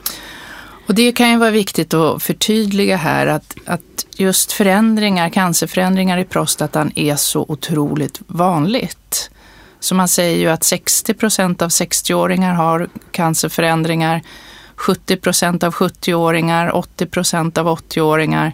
Och 0.90 0.97
det 0.97 1.12
kan 1.12 1.30
ju 1.30 1.37
vara 1.37 1.50
viktigt 1.50 1.94
att 1.94 2.23
förtydliga 2.23 2.97
här 2.97 3.26
att, 3.26 3.54
att 3.66 4.06
just 4.16 4.52
förändringar, 4.52 5.28
cancerförändringar 5.28 6.18
i 6.18 6.25
prostatan 6.25 6.92
är 6.94 7.16
så 7.16 7.47
otroligt 7.49 8.20
vanligt. 8.26 9.30
Så 9.80 9.94
man 9.94 10.09
säger 10.09 10.38
ju 10.38 10.49
att 10.49 10.64
60 10.64 11.14
procent 11.14 11.62
av 11.62 11.68
60-åringar 11.68 12.54
har 12.54 12.88
cancerförändringar, 13.11 14.23
70 14.76 15.16
procent 15.16 15.62
av 15.62 15.75
70-åringar, 15.75 16.76
80 16.76 17.06
procent 17.06 17.59
av 17.59 17.66
80-åringar. 17.66 18.52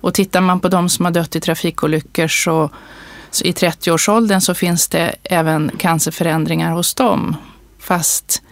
Och 0.00 0.14
tittar 0.14 0.40
man 0.40 0.60
på 0.60 0.68
de 0.68 0.88
som 0.88 1.04
har 1.04 1.12
dött 1.12 1.36
i 1.36 1.40
trafikolyckor 1.40 2.28
så, 2.28 2.70
så 3.30 3.44
i 3.44 3.52
30-årsåldern 3.52 4.40
så 4.40 4.54
finns 4.54 4.88
det 4.88 5.14
även 5.22 5.70
cancerförändringar 5.78 6.70
hos 6.70 6.94
dem. 6.94 7.36
Fast 7.78 8.42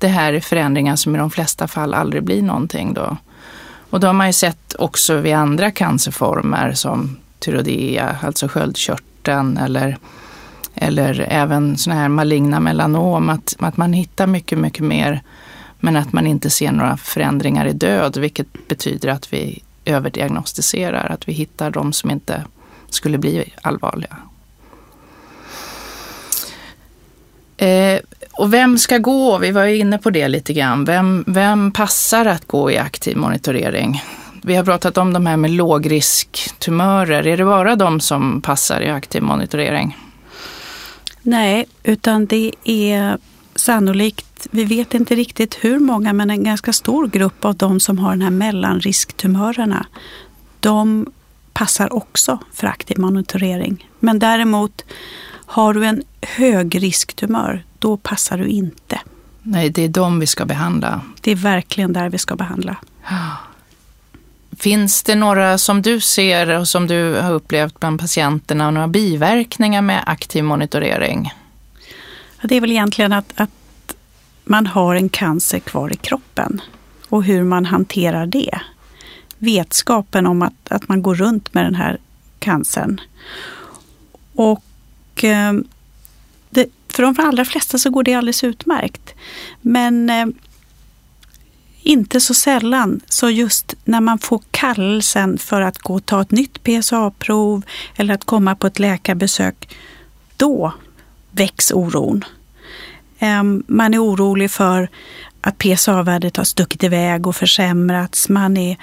det 0.00 0.08
här 0.08 0.32
är 0.32 0.40
förändringar 0.40 0.96
som 0.96 1.14
i 1.14 1.18
de 1.18 1.30
flesta 1.30 1.68
fall 1.68 1.94
aldrig 1.94 2.22
blir 2.22 2.42
någonting 2.42 2.94
då. 2.94 3.16
Och 3.90 4.00
då 4.00 4.06
har 4.06 4.14
man 4.14 4.26
ju 4.26 4.32
sett 4.32 4.74
också 4.78 5.16
vid 5.16 5.34
andra 5.34 5.70
cancerformer 5.70 6.72
som 6.72 7.16
tyrodea, 7.38 8.16
alltså 8.22 8.48
sköldkörteln 8.48 9.56
eller 9.56 9.96
eller 10.74 11.20
även 11.20 11.76
sådana 11.76 12.00
här 12.00 12.08
maligna 12.08 12.60
melanom, 12.60 13.28
att, 13.28 13.56
att 13.58 13.76
man 13.76 13.92
hittar 13.92 14.26
mycket, 14.26 14.58
mycket 14.58 14.84
mer 14.84 15.22
men 15.80 15.96
att 15.96 16.12
man 16.12 16.26
inte 16.26 16.50
ser 16.50 16.72
några 16.72 16.96
förändringar 16.96 17.66
i 17.66 17.72
död, 17.72 18.16
vilket 18.16 18.68
betyder 18.68 19.08
att 19.08 19.32
vi 19.32 19.62
överdiagnostiserar, 19.84 21.12
att 21.12 21.28
vi 21.28 21.32
hittar 21.32 21.70
de 21.70 21.92
som 21.92 22.10
inte 22.10 22.44
skulle 22.90 23.18
bli 23.18 23.52
allvarliga. 23.62 24.16
Eh, 27.56 28.00
och 28.40 28.52
vem 28.52 28.78
ska 28.78 28.98
gå? 28.98 29.38
Vi 29.38 29.50
var 29.50 29.64
ju 29.64 29.76
inne 29.76 29.98
på 29.98 30.10
det 30.10 30.28
lite 30.28 30.52
grann. 30.52 30.84
Vem, 30.84 31.24
vem 31.26 31.70
passar 31.70 32.26
att 32.26 32.46
gå 32.46 32.70
i 32.70 32.78
aktiv 32.78 33.16
monitorering? 33.16 34.02
Vi 34.42 34.56
har 34.56 34.64
pratat 34.64 34.98
om 34.98 35.12
de 35.12 35.26
här 35.26 35.36
med 35.36 35.50
lågrisktumörer. 35.50 37.26
Är 37.26 37.36
det 37.36 37.44
bara 37.44 37.76
de 37.76 38.00
som 38.00 38.40
passar 38.40 38.80
i 38.80 38.90
aktiv 38.90 39.22
monitorering? 39.22 39.98
Nej, 41.22 41.66
utan 41.82 42.26
det 42.26 42.52
är 42.64 43.18
sannolikt, 43.54 44.46
vi 44.50 44.64
vet 44.64 44.94
inte 44.94 45.14
riktigt 45.14 45.58
hur 45.60 45.78
många, 45.78 46.12
men 46.12 46.30
en 46.30 46.44
ganska 46.44 46.72
stor 46.72 47.06
grupp 47.06 47.44
av 47.44 47.54
de 47.54 47.80
som 47.80 47.98
har 47.98 48.10
den 48.10 48.22
här 48.22 48.30
mellanrisktumörerna, 48.30 49.86
de 50.60 51.06
passar 51.52 51.92
också 51.92 52.38
för 52.52 52.66
aktiv 52.66 52.98
monitorering. 52.98 53.88
Men 53.98 54.18
däremot, 54.18 54.84
har 55.50 55.74
du 55.74 55.86
en 55.86 56.02
högrisktumör, 56.22 57.64
då 57.78 57.96
passar 57.96 58.38
du 58.38 58.46
inte. 58.46 59.00
Nej, 59.42 59.70
det 59.70 59.82
är 59.82 59.88
de 59.88 60.20
vi 60.20 60.26
ska 60.26 60.44
behandla. 60.44 61.00
Det 61.20 61.30
är 61.30 61.36
verkligen 61.36 61.92
där 61.92 62.08
vi 62.08 62.18
ska 62.18 62.36
behandla. 62.36 62.76
Finns 64.56 65.02
det 65.02 65.14
några 65.14 65.58
som 65.58 65.82
du 65.82 66.00
ser 66.00 66.58
och 66.58 66.68
som 66.68 66.86
du 66.86 67.14
har 67.14 67.32
upplevt 67.32 67.80
bland 67.80 68.00
patienterna, 68.00 68.70
några 68.70 68.88
biverkningar 68.88 69.82
med 69.82 70.02
aktiv 70.06 70.44
monitorering? 70.44 71.32
Det 72.42 72.56
är 72.56 72.60
väl 72.60 72.70
egentligen 72.70 73.12
att, 73.12 73.32
att 73.36 73.94
man 74.44 74.66
har 74.66 74.94
en 74.94 75.08
cancer 75.08 75.58
kvar 75.58 75.92
i 75.92 75.96
kroppen 75.96 76.60
och 77.08 77.24
hur 77.24 77.44
man 77.44 77.66
hanterar 77.66 78.26
det. 78.26 78.60
Vetskapen 79.38 80.26
om 80.26 80.42
att, 80.42 80.68
att 80.70 80.88
man 80.88 81.02
går 81.02 81.14
runt 81.14 81.54
med 81.54 81.64
den 81.64 81.74
här 81.74 81.98
cancern. 82.38 83.00
Och 84.34 84.64
Eh, 85.24 85.52
det, 86.50 86.66
för 86.88 87.02
de 87.02 87.14
allra 87.18 87.44
flesta 87.44 87.78
så 87.78 87.90
går 87.90 88.02
det 88.02 88.14
alldeles 88.14 88.44
utmärkt. 88.44 89.14
Men 89.60 90.10
eh, 90.10 90.26
inte 91.82 92.20
så 92.20 92.34
sällan, 92.34 93.00
så 93.08 93.30
just 93.30 93.74
när 93.84 94.00
man 94.00 94.18
får 94.18 94.42
kallelsen 94.50 95.38
för 95.38 95.60
att 95.60 95.78
gå 95.78 95.94
och 95.94 96.06
ta 96.06 96.22
ett 96.22 96.30
nytt 96.30 96.62
PSA-prov 96.62 97.62
eller 97.96 98.14
att 98.14 98.24
komma 98.24 98.54
på 98.54 98.66
ett 98.66 98.78
läkarbesök, 98.78 99.76
då 100.36 100.72
väcks 101.30 101.72
oron. 101.72 102.24
Ehm, 103.18 103.62
man 103.66 103.94
är 103.94 104.04
orolig 104.04 104.50
för 104.50 104.88
att 105.40 105.58
PSA-värdet 105.58 106.36
har 106.36 106.44
stuckit 106.44 106.82
iväg 106.82 107.26
och 107.26 107.36
försämrats. 107.36 108.28
Man 108.28 108.56
är 108.56 108.76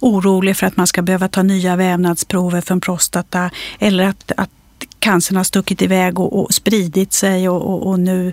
orolig 0.00 0.56
för 0.56 0.66
att 0.66 0.76
man 0.76 0.86
ska 0.86 1.02
behöva 1.02 1.28
ta 1.28 1.42
nya 1.42 1.76
vävnadsprover 1.76 2.60
från 2.60 2.80
prostata 2.80 3.50
eller 3.78 4.04
att, 4.04 4.32
att 4.36 4.50
cancern 4.98 5.36
har 5.36 5.44
stuckit 5.44 5.82
iväg 5.82 6.20
och, 6.20 6.40
och 6.40 6.54
spridit 6.54 7.12
sig 7.12 7.48
och, 7.48 7.62
och, 7.62 7.86
och 7.86 8.00
nu, 8.00 8.32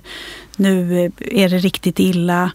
nu 0.56 1.06
är 1.20 1.50
det 1.50 1.58
riktigt 1.58 2.00
illa. 2.00 2.52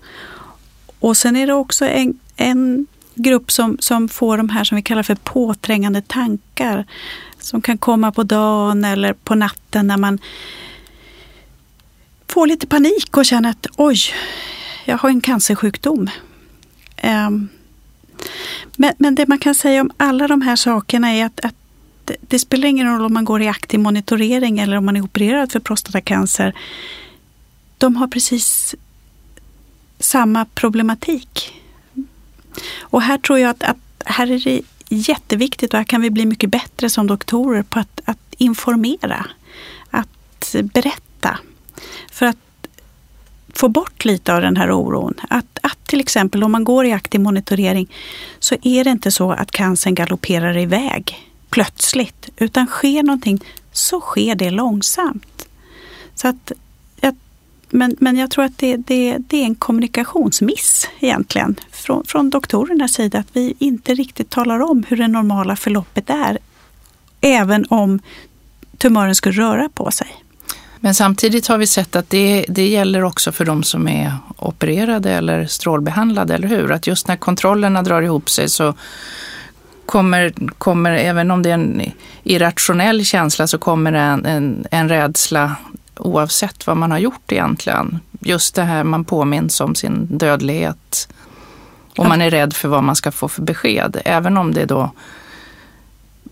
Och 1.00 1.16
sen 1.16 1.36
är 1.36 1.46
det 1.46 1.54
också 1.54 1.84
en, 1.84 2.18
en 2.36 2.86
grupp 3.14 3.50
som, 3.52 3.76
som 3.80 4.08
får 4.08 4.36
de 4.36 4.48
här 4.48 4.64
som 4.64 4.76
vi 4.76 4.82
kallar 4.82 5.02
för 5.02 5.14
påträngande 5.14 6.02
tankar. 6.02 6.86
Som 7.38 7.62
kan 7.62 7.78
komma 7.78 8.12
på 8.12 8.22
dagen 8.22 8.84
eller 8.84 9.12
på 9.12 9.34
natten 9.34 9.86
när 9.86 9.96
man 9.96 10.18
får 12.28 12.46
lite 12.46 12.66
panik 12.66 13.16
och 13.16 13.26
känner 13.26 13.50
att 13.50 13.66
oj, 13.76 13.98
jag 14.84 14.98
har 14.98 15.08
en 15.08 15.20
cancersjukdom. 15.20 16.10
Um, 17.02 17.48
men, 18.76 18.94
men 18.98 19.14
det 19.14 19.28
man 19.28 19.38
kan 19.38 19.54
säga 19.54 19.80
om 19.80 19.90
alla 19.96 20.28
de 20.28 20.42
här 20.42 20.56
sakerna 20.56 21.12
är 21.12 21.26
att, 21.26 21.40
att 21.44 21.54
det, 22.04 22.16
det 22.20 22.38
spelar 22.38 22.68
ingen 22.68 22.86
roll 22.86 23.04
om 23.04 23.14
man 23.14 23.24
går 23.24 23.42
i 23.42 23.48
aktiv 23.48 23.80
monitorering 23.80 24.58
eller 24.58 24.76
om 24.76 24.84
man 24.84 24.96
är 24.96 25.04
opererad 25.04 25.52
för 25.52 25.60
prostatacancer. 25.60 26.54
De 27.78 27.96
har 27.96 28.08
precis 28.08 28.74
samma 29.98 30.44
problematik. 30.44 31.62
Och 32.80 33.02
här 33.02 33.18
tror 33.18 33.38
jag 33.38 33.50
att, 33.50 33.62
att 33.62 33.76
här 34.04 34.30
är 34.30 34.38
det 34.38 34.62
jätteviktigt 34.88 35.72
och 35.72 35.78
här 35.78 35.84
kan 35.84 36.00
vi 36.00 36.10
bli 36.10 36.26
mycket 36.26 36.50
bättre 36.50 36.90
som 36.90 37.06
doktorer 37.06 37.62
på 37.62 37.78
att, 37.78 38.00
att 38.04 38.34
informera, 38.38 39.26
att 39.90 40.54
berätta. 40.62 41.38
För 42.10 42.26
att 42.26 42.36
få 43.54 43.68
bort 43.68 44.04
lite 44.04 44.34
av 44.34 44.40
den 44.42 44.56
här 44.56 44.72
oron. 44.72 45.14
Att, 45.30 45.58
att 45.62 45.86
till 45.86 46.00
exempel 46.00 46.44
om 46.44 46.52
man 46.52 46.64
går 46.64 46.86
i 46.86 46.92
aktiv 46.92 47.20
monitorering 47.20 47.90
så 48.38 48.56
är 48.62 48.84
det 48.84 48.90
inte 48.90 49.10
så 49.10 49.32
att 49.32 49.50
cancern 49.50 49.94
galopperar 49.94 50.58
iväg 50.58 51.31
plötsligt. 51.52 52.28
Utan 52.36 52.66
sker 52.66 53.02
någonting 53.02 53.44
så 53.72 54.00
sker 54.00 54.34
det 54.34 54.50
långsamt. 54.50 55.46
Så 56.14 56.28
att 56.28 56.52
men, 57.74 57.96
men 58.00 58.16
jag 58.16 58.30
tror 58.30 58.44
att 58.44 58.58
det, 58.58 58.76
det, 58.76 59.16
det 59.18 59.36
är 59.36 59.44
en 59.44 59.54
kommunikationsmiss 59.54 60.88
egentligen 61.00 61.56
från, 61.70 62.04
från 62.04 62.30
doktorernas 62.30 62.92
sida. 62.92 63.18
Att 63.18 63.26
vi 63.32 63.54
inte 63.58 63.94
riktigt 63.94 64.30
talar 64.30 64.60
om 64.60 64.84
hur 64.88 64.96
det 64.96 65.08
normala 65.08 65.56
förloppet 65.56 66.10
är. 66.10 66.38
Även 67.20 67.66
om 67.68 68.00
tumören 68.78 69.14
skulle 69.14 69.34
röra 69.34 69.68
på 69.68 69.90
sig. 69.90 70.14
Men 70.80 70.94
samtidigt 70.94 71.46
har 71.46 71.58
vi 71.58 71.66
sett 71.66 71.96
att 71.96 72.10
det, 72.10 72.44
det 72.48 72.68
gäller 72.68 73.04
också 73.04 73.32
för 73.32 73.44
de 73.44 73.62
som 73.62 73.88
är 73.88 74.14
opererade 74.38 75.10
eller 75.10 75.46
strålbehandlade, 75.46 76.34
eller 76.34 76.48
hur? 76.48 76.72
Att 76.72 76.86
just 76.86 77.08
när 77.08 77.16
kontrollerna 77.16 77.82
drar 77.82 78.02
ihop 78.02 78.30
sig 78.30 78.48
så 78.48 78.74
kommer, 79.86 80.32
kommer 80.58 80.90
även 80.90 81.30
om 81.30 81.42
det 81.42 81.50
är 81.50 81.54
en 81.54 81.82
irrationell 82.24 83.04
känsla, 83.04 83.46
så 83.46 83.58
kommer 83.58 83.92
en, 83.92 84.26
en, 84.26 84.66
en 84.70 84.88
rädsla 84.88 85.56
oavsett 85.96 86.66
vad 86.66 86.76
man 86.76 86.90
har 86.90 86.98
gjort 86.98 87.32
egentligen. 87.32 87.98
Just 88.20 88.54
det 88.54 88.62
här 88.62 88.84
man 88.84 89.04
påminns 89.04 89.60
om 89.60 89.74
sin 89.74 90.06
dödlighet. 90.10 91.08
Och 91.96 92.08
man 92.08 92.22
är 92.22 92.30
rädd 92.30 92.52
för 92.52 92.68
vad 92.68 92.84
man 92.84 92.96
ska 92.96 93.12
få 93.12 93.28
för 93.28 93.42
besked. 93.42 94.02
Även 94.04 94.36
om 94.36 94.54
det 94.54 94.64
då 94.64 94.90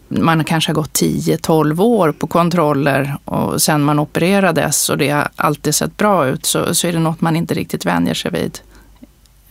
man 0.08 0.44
kanske 0.44 0.70
har 0.70 0.74
gått 0.74 1.00
10-12 1.00 1.80
år 1.80 2.12
på 2.12 2.26
kontroller 2.26 3.16
och 3.24 3.62
sen 3.62 3.82
man 3.82 3.98
opererades 3.98 4.88
och 4.88 4.98
det 4.98 5.10
har 5.10 5.28
alltid 5.36 5.74
sett 5.74 5.96
bra 5.96 6.26
ut 6.26 6.46
så, 6.46 6.74
så 6.74 6.86
är 6.86 6.92
det 6.92 6.98
något 6.98 7.20
man 7.20 7.36
inte 7.36 7.54
riktigt 7.54 7.86
vänjer 7.86 8.14
sig 8.14 8.30
vid. 8.30 8.58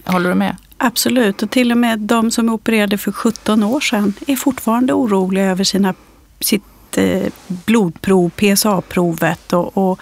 Håller 0.05 0.29
du 0.29 0.35
med? 0.35 0.55
Absolut, 0.81 1.43
och 1.43 1.51
till 1.51 1.71
och 1.71 1.77
med 1.77 2.00
de 2.00 2.31
som 2.31 2.50
opererade 2.50 2.98
för 2.98 3.12
17 3.12 3.63
år 3.63 3.79
sedan 3.79 4.13
är 4.27 4.36
fortfarande 4.36 4.93
oroliga 4.93 5.45
över 5.45 5.63
sina, 5.63 5.93
sitt 6.39 6.98
eh, 6.98 7.33
blodprov, 7.48 8.29
PSA-provet 8.29 9.53
och, 9.53 9.77
och, 9.77 10.00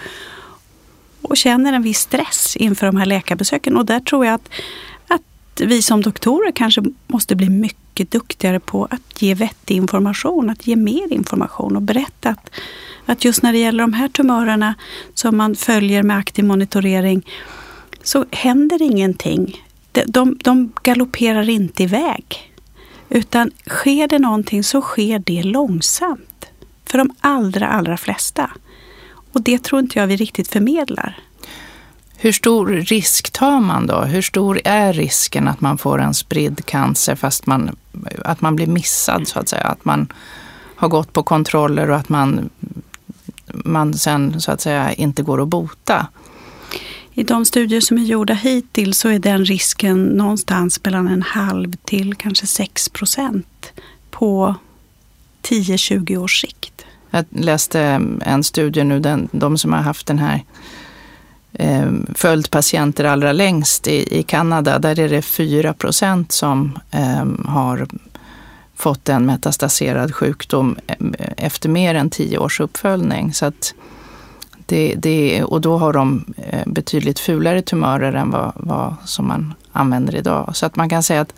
och, 1.22 1.38
känner 1.38 1.74
en 1.74 1.82
viss 1.82 2.00
stress 2.00 2.56
inför 2.56 2.86
de 2.86 2.98
här 2.98 3.06
läkarbesöken. 3.06 3.78
Och 3.78 3.86
där 3.86 4.00
tror 4.00 4.26
jag 4.26 4.34
att, 4.34 4.50
att 5.08 5.62
vi 5.62 5.82
som 5.82 6.02
doktorer 6.02 6.52
kanske 6.52 6.84
måste 7.08 7.36
bli 7.36 7.50
mycket 7.50 8.12
duktigare 8.12 8.60
på 8.60 8.86
att 8.86 9.22
ge 9.22 9.34
vettig 9.34 9.76
information, 9.76 10.50
att 10.50 10.68
ge 10.68 10.76
mer 10.76 11.14
information 11.14 11.76
och 11.76 11.82
berätta 11.82 12.30
att, 12.30 12.50
att 13.06 13.26
just 13.26 13.44
när 13.44 13.54
det 13.54 13.60
gäller 13.60 13.84
de 13.84 13.94
här 13.94 14.08
tumörerna 14.08 14.76
som 15.14 15.38
man 15.38 15.56
följer 15.56 16.04
med 16.04 16.18
aktiv 16.18 16.46
monitorering 16.46 17.26
så 18.04 18.26
händer 18.32 18.82
ingenting 18.82 19.67
de, 20.08 20.38
de 20.44 20.74
galopperar 20.84 21.50
inte 21.50 21.84
iväg. 21.84 22.54
Utan 23.10 23.52
sker 23.68 24.08
det 24.08 24.20
någonting 24.20 24.64
så 24.64 24.82
sker 24.82 25.20
det 25.20 25.44
långsamt. 25.44 26.46
För 26.86 26.98
de 26.98 27.16
allra, 27.22 27.68
allra 27.68 27.98
flesta. 27.98 28.52
Och 29.34 29.42
det 29.42 29.64
tror 29.64 29.82
inte 29.82 30.00
jag 30.00 30.08
vi 30.08 30.16
riktigt 30.16 30.48
förmedlar. 30.48 31.20
Hur 32.18 32.32
stor 32.32 32.68
risk 32.68 33.32
tar 33.32 33.60
man 33.60 33.88
då? 33.88 34.02
Hur 34.02 34.22
stor 34.22 34.60
är 34.64 34.94
risken 34.94 35.48
att 35.48 35.62
man 35.62 35.78
får 35.78 36.02
en 36.02 36.14
spridd 36.14 36.66
cancer 36.66 37.16
fast 37.16 37.46
man, 37.46 37.76
att 38.26 38.42
man 38.42 38.56
blir 38.56 38.68
missad 38.68 39.28
så 39.28 39.40
att 39.40 39.50
säga? 39.50 39.64
Att 39.64 39.86
man 39.86 40.14
har 40.76 40.88
gått 40.88 41.14
på 41.14 41.24
kontroller 41.24 41.90
och 41.90 41.96
att 41.96 42.10
man, 42.10 42.50
man 43.48 43.94
sen 43.94 44.42
så 44.42 44.52
att 44.52 44.62
säga 44.62 44.94
inte 44.94 45.24
går 45.24 45.42
att 45.42 45.48
bota? 45.48 46.08
I 47.18 47.24
de 47.24 47.46
studier 47.46 47.82
som 47.82 47.98
är 47.98 48.02
gjorda 48.02 48.34
hittills 48.34 48.98
så 48.98 49.10
är 49.10 49.20
den 49.20 49.46
risken 49.46 50.04
någonstans 50.04 50.84
mellan 50.84 51.08
en 51.08 51.22
halv 51.22 51.74
till 51.84 52.16
kanske 52.16 52.48
6 52.48 52.90
procent 52.90 53.74
på 54.12 54.56
10-20 55.42 56.18
års 56.18 56.42
sikt. 56.42 56.86
Jag 57.12 57.26
läste 57.30 57.82
eh, 57.82 58.00
en 58.22 58.44
studie 58.44 58.84
nu, 58.84 59.00
den, 59.00 59.30
de 59.32 59.58
som 59.58 59.74
har 59.74 59.80
haft 59.80 60.08
den 60.08 60.20
här 60.20 60.44
eh, 61.54 61.92
följt 62.16 62.52
patienter 62.52 63.04
allra 63.04 63.32
längst 63.32 63.88
i, 63.88 64.20
i 64.20 64.24
Kanada, 64.24 64.80
där 64.80 65.00
är 65.00 65.10
det 65.10 65.22
4 65.22 65.74
procent 65.74 66.32
som 66.32 66.80
eh, 66.92 67.26
har 67.46 67.88
fått 68.76 69.10
en 69.10 69.26
metastaserad 69.26 70.16
sjukdom 70.16 70.78
eh, 70.88 70.96
efter 71.38 71.70
mer 71.70 71.96
än 71.96 72.10
10 72.10 72.38
års 72.38 72.60
uppföljning. 72.60 73.34
Så 73.34 73.46
att 73.46 73.74
det, 74.68 74.96
det, 74.98 75.44
och 75.44 75.62
då 75.62 75.78
har 75.78 75.94
de 75.94 76.26
eh, 76.38 76.57
betydligt 76.78 77.20
fulare 77.20 77.62
tumörer 77.62 78.14
än 78.14 78.32
vad, 78.32 78.52
vad 78.56 78.96
som 79.06 79.28
man 79.28 79.54
använder 79.72 80.16
idag. 80.16 80.56
Så 80.56 80.66
att 80.66 80.76
man 80.76 80.90
kan 80.90 81.04
säga 81.04 81.22
att 81.22 81.34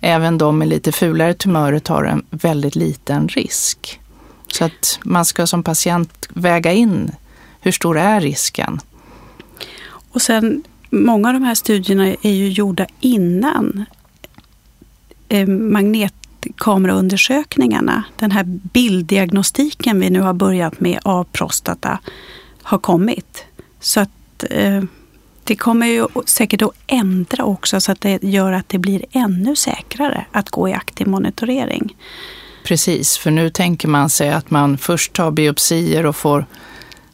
även 0.00 0.38
de 0.38 0.58
med 0.58 0.68
lite 0.68 0.92
fulare 0.92 1.34
tumörer 1.34 1.78
tar 1.78 2.04
en 2.04 2.22
väldigt 2.30 2.76
liten 2.76 3.28
risk. 3.28 4.00
Så 4.52 4.64
att 4.64 4.98
man 5.04 5.24
ska 5.24 5.46
som 5.46 5.62
patient 5.62 6.28
väga 6.34 6.72
in 6.72 7.10
hur 7.60 7.72
stor 7.72 7.98
är 7.98 8.20
risken. 8.20 8.80
Och 10.12 10.22
sen, 10.22 10.62
många 10.90 11.28
av 11.28 11.34
de 11.34 11.42
här 11.42 11.54
studierna 11.54 12.06
är 12.22 12.32
ju 12.32 12.48
gjorda 12.48 12.86
innan 13.00 13.84
eh, 15.28 15.48
magnetkameraundersökningarna. 15.48 18.04
Den 18.16 18.30
här 18.30 18.44
bilddiagnostiken 18.44 20.00
vi 20.00 20.10
nu 20.10 20.20
har 20.20 20.34
börjat 20.34 20.80
med 20.80 20.98
av 21.02 21.24
prostata 21.24 21.98
har 22.62 22.78
kommit. 22.78 23.44
Så 23.80 24.00
att 24.00 24.10
eh, 24.50 24.82
det 25.44 25.56
kommer 25.56 25.86
ju 25.86 26.06
säkert 26.26 26.62
att 26.62 26.72
ändra 26.86 27.44
också 27.44 27.80
så 27.80 27.92
att 27.92 28.00
det 28.00 28.22
gör 28.22 28.52
att 28.52 28.68
det 28.68 28.78
blir 28.78 29.04
ännu 29.10 29.56
säkrare 29.56 30.24
att 30.32 30.50
gå 30.50 30.68
i 30.68 30.72
aktiv 30.72 31.06
monitorering. 31.06 31.96
Precis, 32.64 33.18
för 33.18 33.30
nu 33.30 33.50
tänker 33.50 33.88
man 33.88 34.10
sig 34.10 34.30
att 34.30 34.50
man 34.50 34.78
först 34.78 35.12
tar 35.12 35.30
biopsier 35.30 36.06
och 36.06 36.16
får 36.16 36.46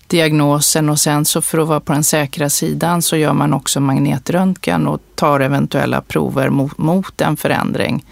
diagnosen 0.06 0.88
och 0.88 1.00
sen 1.00 1.24
så 1.24 1.42
för 1.42 1.58
att 1.58 1.68
vara 1.68 1.80
på 1.80 1.92
den 1.92 2.04
säkra 2.04 2.50
sidan 2.50 3.02
så 3.02 3.16
gör 3.16 3.32
man 3.32 3.54
också 3.54 3.80
magnetröntgen 3.80 4.86
och 4.86 5.00
tar 5.14 5.40
eventuella 5.40 6.00
prover 6.00 6.48
mot, 6.48 6.78
mot 6.78 7.20
en 7.20 7.36
förändring. 7.36 8.04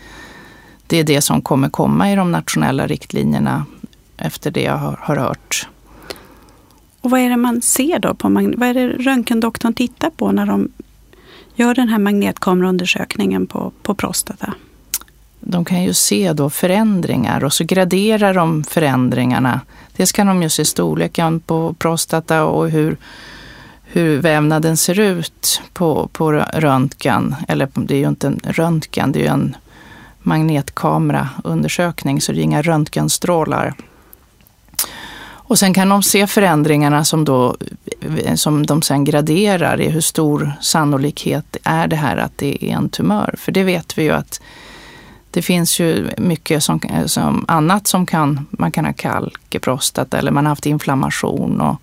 Det 0.86 0.96
är 0.98 1.04
det 1.04 1.20
som 1.20 1.42
kommer 1.42 1.68
komma 1.68 2.12
i 2.12 2.16
de 2.16 2.32
nationella 2.32 2.86
riktlinjerna 2.86 3.66
efter 4.16 4.50
det 4.50 4.62
jag 4.62 4.76
har, 4.76 4.98
har 5.02 5.16
hört. 5.16 5.68
Och 7.02 7.10
vad 7.10 7.20
är 7.20 7.30
det 7.30 7.36
man 7.36 7.62
ser 7.62 7.98
då? 7.98 8.14
På, 8.14 8.28
vad 8.56 8.68
är 8.68 8.74
det 8.74 8.88
röntgendoktorn 8.88 9.74
tittar 9.74 10.10
på 10.10 10.32
när 10.32 10.46
de 10.46 10.68
gör 11.54 11.74
den 11.74 11.88
här 11.88 11.98
magnetkameraundersökningen 11.98 13.46
på, 13.46 13.72
på 13.82 13.94
prostata? 13.94 14.54
De 15.40 15.64
kan 15.64 15.82
ju 15.82 15.94
se 15.94 16.32
då 16.32 16.50
förändringar 16.50 17.44
och 17.44 17.52
så 17.52 17.64
graderar 17.64 18.34
de 18.34 18.64
förändringarna. 18.64 19.60
Dels 19.96 20.12
kan 20.12 20.26
de 20.26 20.42
ju 20.42 20.48
se 20.48 20.64
storleken 20.64 21.40
på 21.40 21.74
prostata 21.78 22.44
och 22.44 22.70
hur, 22.70 22.96
hur 23.84 24.18
vävnaden 24.18 24.76
ser 24.76 25.00
ut 25.00 25.62
på, 25.72 26.08
på 26.12 26.32
röntgen. 26.32 27.34
Eller 27.48 27.68
det 27.74 27.94
är 27.94 27.98
ju 27.98 28.08
inte 28.08 28.26
en 28.26 28.40
röntgen, 28.44 29.12
det 29.12 29.18
är 29.18 29.22
ju 29.22 29.28
en 29.28 29.56
magnetkameraundersökning 30.18 32.20
så 32.20 32.32
det 32.32 32.40
är 32.40 32.42
inga 32.42 32.62
röntgenstrålar. 32.62 33.74
Och 35.52 35.58
sen 35.58 35.74
kan 35.74 35.88
de 35.88 36.02
se 36.02 36.26
förändringarna 36.26 37.04
som, 37.04 37.24
då, 37.24 37.56
som 38.34 38.66
de 38.66 38.82
sen 38.82 39.04
graderar 39.04 39.80
i 39.80 39.88
hur 39.88 40.00
stor 40.00 40.52
sannolikhet 40.60 41.56
är 41.64 41.86
det 41.86 41.96
här 41.96 42.16
att 42.16 42.38
det 42.38 42.64
är 42.64 42.76
en 42.76 42.88
tumör. 42.88 43.34
För 43.38 43.52
det 43.52 43.64
vet 43.64 43.98
vi 43.98 44.02
ju 44.02 44.10
att 44.10 44.40
det 45.30 45.42
finns 45.42 45.80
ju 45.80 46.10
mycket 46.18 46.62
som, 46.62 46.80
som 47.06 47.44
annat 47.48 47.86
som 47.86 48.06
kan, 48.06 48.46
man 48.50 48.72
kan 48.72 48.84
ha 48.84 48.92
kalk 48.92 49.54
i 49.54 49.58
prostata 49.58 50.18
eller 50.18 50.30
man 50.30 50.46
har 50.46 50.50
haft 50.50 50.66
inflammation. 50.66 51.60
Och, 51.60 51.76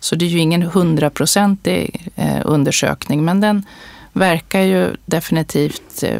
så 0.00 0.16
det 0.16 0.24
är 0.24 0.28
ju 0.28 0.38
ingen 0.38 0.62
hundraprocentig 0.62 2.08
eh, 2.16 2.40
undersökning 2.44 3.24
men 3.24 3.40
den 3.40 3.66
verkar 4.12 4.60
ju 4.60 4.96
definitivt 5.06 6.02
eh, 6.02 6.18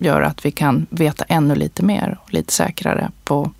göra 0.00 0.26
att 0.26 0.44
vi 0.44 0.50
kan 0.50 0.86
veta 0.90 1.24
ännu 1.28 1.54
lite 1.54 1.82
mer 1.82 2.18
och 2.22 2.34
lite 2.34 2.52
säkrare 2.52 3.10
på 3.24 3.50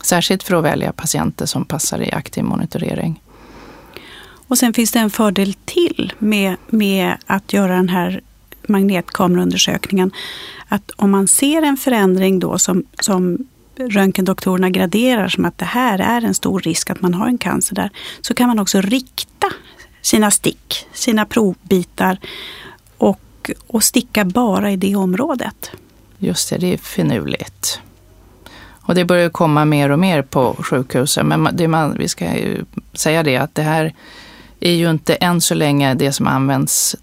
Särskilt 0.00 0.42
för 0.42 0.54
att 0.54 0.64
välja 0.64 0.92
patienter 0.92 1.46
som 1.46 1.64
passar 1.64 2.02
i 2.02 2.12
aktiv 2.12 2.44
monitorering. 2.44 3.22
Och 4.48 4.58
sen 4.58 4.72
finns 4.72 4.90
det 4.90 4.98
en 4.98 5.10
fördel 5.10 5.54
till 5.64 6.12
med, 6.18 6.56
med 6.66 7.16
att 7.26 7.52
göra 7.52 7.76
den 7.76 7.88
här 7.88 8.20
magnetkameraundersökningen. 8.68 10.10
Att 10.68 10.90
om 10.96 11.10
man 11.10 11.28
ser 11.28 11.62
en 11.62 11.76
förändring 11.76 12.38
då 12.38 12.58
som, 12.58 12.84
som 13.00 13.38
röntgendoktorerna 13.76 14.70
graderar 14.70 15.28
som 15.28 15.44
att 15.44 15.58
det 15.58 15.64
här 15.64 15.98
är 15.98 16.24
en 16.24 16.34
stor 16.34 16.60
risk 16.60 16.90
att 16.90 17.02
man 17.02 17.14
har 17.14 17.26
en 17.26 17.38
cancer 17.38 17.74
där, 17.74 17.90
så 18.20 18.34
kan 18.34 18.48
man 18.48 18.58
också 18.58 18.80
rikta 18.80 19.46
sina 20.02 20.30
stick, 20.30 20.86
sina 20.92 21.26
provbitar 21.26 22.18
och, 22.98 23.50
och 23.66 23.84
sticka 23.84 24.24
bara 24.24 24.72
i 24.72 24.76
det 24.76 24.96
området. 24.96 25.70
Just 26.18 26.50
det, 26.50 26.58
det 26.58 26.72
är 26.72 26.78
finurligt. 26.78 27.80
Och 28.88 28.94
det 28.94 29.04
börjar 29.04 29.28
komma 29.28 29.64
mer 29.64 29.90
och 29.90 29.98
mer 29.98 30.22
på 30.22 30.56
sjukhusen. 30.58 31.26
Men 31.26 31.48
det 31.52 31.68
man, 31.68 31.96
vi 31.98 32.08
ska 32.08 32.24
ju 32.24 32.64
säga 32.92 33.22
det 33.22 33.36
att 33.36 33.54
det 33.54 33.62
här 33.62 33.94
är 34.60 34.72
ju 34.72 34.90
inte 34.90 35.14
än 35.14 35.40
så 35.40 35.54
länge 35.54 35.94
det 35.94 36.12
som 36.12 36.26
används 36.26 36.96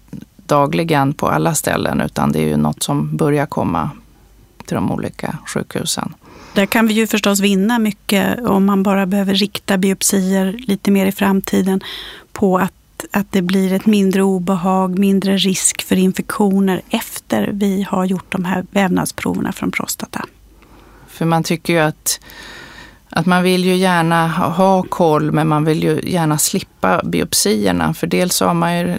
dagligen 0.46 1.12
på 1.12 1.28
alla 1.28 1.54
ställen, 1.54 2.00
utan 2.00 2.32
det 2.32 2.38
är 2.38 2.46
ju 2.46 2.56
något 2.56 2.82
som 2.82 3.16
börjar 3.16 3.46
komma 3.46 3.90
till 4.64 4.74
de 4.74 4.92
olika 4.92 5.38
sjukhusen. 5.46 6.14
Där 6.54 6.66
kan 6.66 6.86
vi 6.86 6.94
ju 6.94 7.06
förstås 7.06 7.40
vinna 7.40 7.78
mycket 7.78 8.46
om 8.46 8.64
man 8.64 8.82
bara 8.82 9.06
behöver 9.06 9.34
rikta 9.34 9.78
biopsier 9.78 10.52
lite 10.58 10.90
mer 10.90 11.06
i 11.06 11.12
framtiden 11.12 11.80
på 12.32 12.58
att, 12.58 13.04
att 13.10 13.32
det 13.32 13.42
blir 13.42 13.72
ett 13.72 13.86
mindre 13.86 14.22
obehag, 14.22 14.98
mindre 14.98 15.36
risk 15.36 15.82
för 15.82 15.96
infektioner 15.96 16.82
efter 16.90 17.50
vi 17.52 17.86
har 17.90 18.04
gjort 18.04 18.32
de 18.32 18.44
här 18.44 18.66
vävnadsproverna 18.70 19.52
från 19.52 19.70
prostata. 19.70 20.24
För 21.16 21.24
man 21.24 21.42
tycker 21.42 21.72
ju 21.72 21.78
att, 21.78 22.20
att 23.10 23.26
man 23.26 23.42
vill 23.42 23.64
ju 23.64 23.74
gärna 23.76 24.28
ha 24.28 24.82
koll, 24.82 25.32
men 25.32 25.48
man 25.48 25.64
vill 25.64 25.82
ju 25.82 26.00
gärna 26.04 26.38
slippa 26.38 27.00
biopsierna. 27.04 27.94
För 27.94 28.06
dels 28.06 28.40
har 28.40 28.54
man 28.54 28.78
ju 28.78 28.96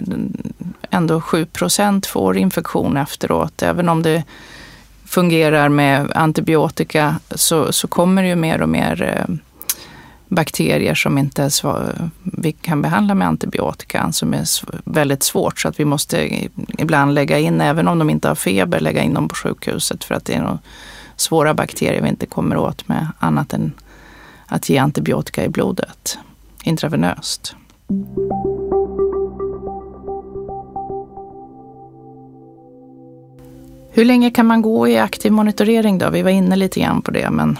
ändå 0.90 1.20
7% 1.20 2.06
får 2.06 2.36
infektion 2.36 2.96
efteråt. 2.96 3.62
Även 3.62 3.88
om 3.88 4.02
det 4.02 4.24
fungerar 5.04 5.68
med 5.68 6.12
antibiotika 6.14 7.18
så, 7.30 7.72
så 7.72 7.88
kommer 7.88 8.22
det 8.22 8.28
ju 8.28 8.36
mer 8.36 8.62
och 8.62 8.68
mer 8.68 9.02
eh, 9.02 9.34
bakterier 10.28 10.94
som 10.94 11.18
inte 11.18 11.50
vi 12.22 12.52
kan 12.52 12.82
behandla 12.82 13.14
med 13.14 13.28
antibiotika, 13.28 14.12
som 14.12 14.34
är 14.34 14.44
väldigt 14.84 15.22
svårt. 15.22 15.60
Så 15.60 15.68
att 15.68 15.80
vi 15.80 15.84
måste 15.84 16.48
ibland 16.78 17.14
lägga 17.14 17.38
in, 17.38 17.60
även 17.60 17.88
om 17.88 17.98
de 17.98 18.10
inte 18.10 18.28
har 18.28 18.34
feber, 18.34 18.80
lägga 18.80 19.02
in 19.02 19.14
dem 19.14 19.28
på 19.28 19.34
sjukhuset 19.34 20.04
för 20.04 20.14
att 20.14 20.24
det 20.24 20.34
är 20.34 20.42
något 20.42 20.60
svåra 21.20 21.54
bakterier 21.54 22.02
vi 22.02 22.08
inte 22.08 22.26
kommer 22.26 22.56
åt 22.56 22.88
med 22.88 23.06
annat 23.18 23.52
än 23.52 23.72
att 24.46 24.68
ge 24.68 24.78
antibiotika 24.78 25.44
i 25.44 25.48
blodet 25.48 26.18
intravenöst. 26.64 27.56
Hur 33.90 34.04
länge 34.04 34.30
kan 34.30 34.46
man 34.46 34.62
gå 34.62 34.88
i 34.88 34.98
aktiv 34.98 35.32
monitorering 35.32 35.98
då? 35.98 36.10
Vi 36.10 36.22
var 36.22 36.30
inne 36.30 36.56
lite 36.56 36.80
grann 36.80 37.02
på 37.02 37.10
det. 37.10 37.30
Men... 37.30 37.58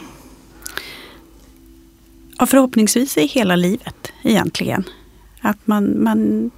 Ja, 2.39 2.47
förhoppningsvis 2.47 3.17
i 3.17 3.27
hela 3.27 3.57
livet 3.57 4.13
egentligen. 4.23 4.85
Att 5.41 5.67
man, 5.67 6.03
man, 6.03 6.51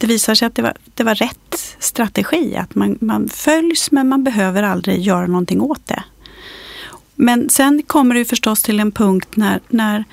det 0.00 0.06
visar 0.06 0.34
sig 0.34 0.46
att 0.46 0.54
det 0.54 0.62
var, 0.62 0.74
det 0.94 1.04
var 1.04 1.14
rätt 1.14 1.76
strategi. 1.78 2.56
Att 2.56 2.74
man, 2.74 2.98
man 3.00 3.28
följs 3.28 3.90
men 3.90 4.08
man 4.08 4.24
behöver 4.24 4.62
aldrig 4.62 5.00
göra 5.00 5.26
någonting 5.26 5.60
åt 5.60 5.86
det. 5.86 6.04
Men 7.14 7.50
sen 7.50 7.82
kommer 7.82 8.14
det 8.14 8.24
förstås 8.24 8.62
till 8.62 8.80
en 8.80 8.92
punkt 8.92 9.28
när, 9.34 9.60
när 9.68 10.04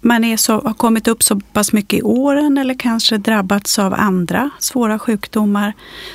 man 0.00 0.24
är 0.24 0.36
så, 0.36 0.60
har 0.60 0.74
kommit 0.74 1.08
upp 1.08 1.22
så 1.22 1.40
pass 1.40 1.72
mycket 1.72 1.98
i 1.98 2.02
åren 2.02 2.58
eller 2.58 2.74
kanske 2.74 3.18
drabbats 3.18 3.78
av 3.78 3.94
andra 3.94 4.50
svåra 4.58 4.98
sjukdomar 4.98 5.72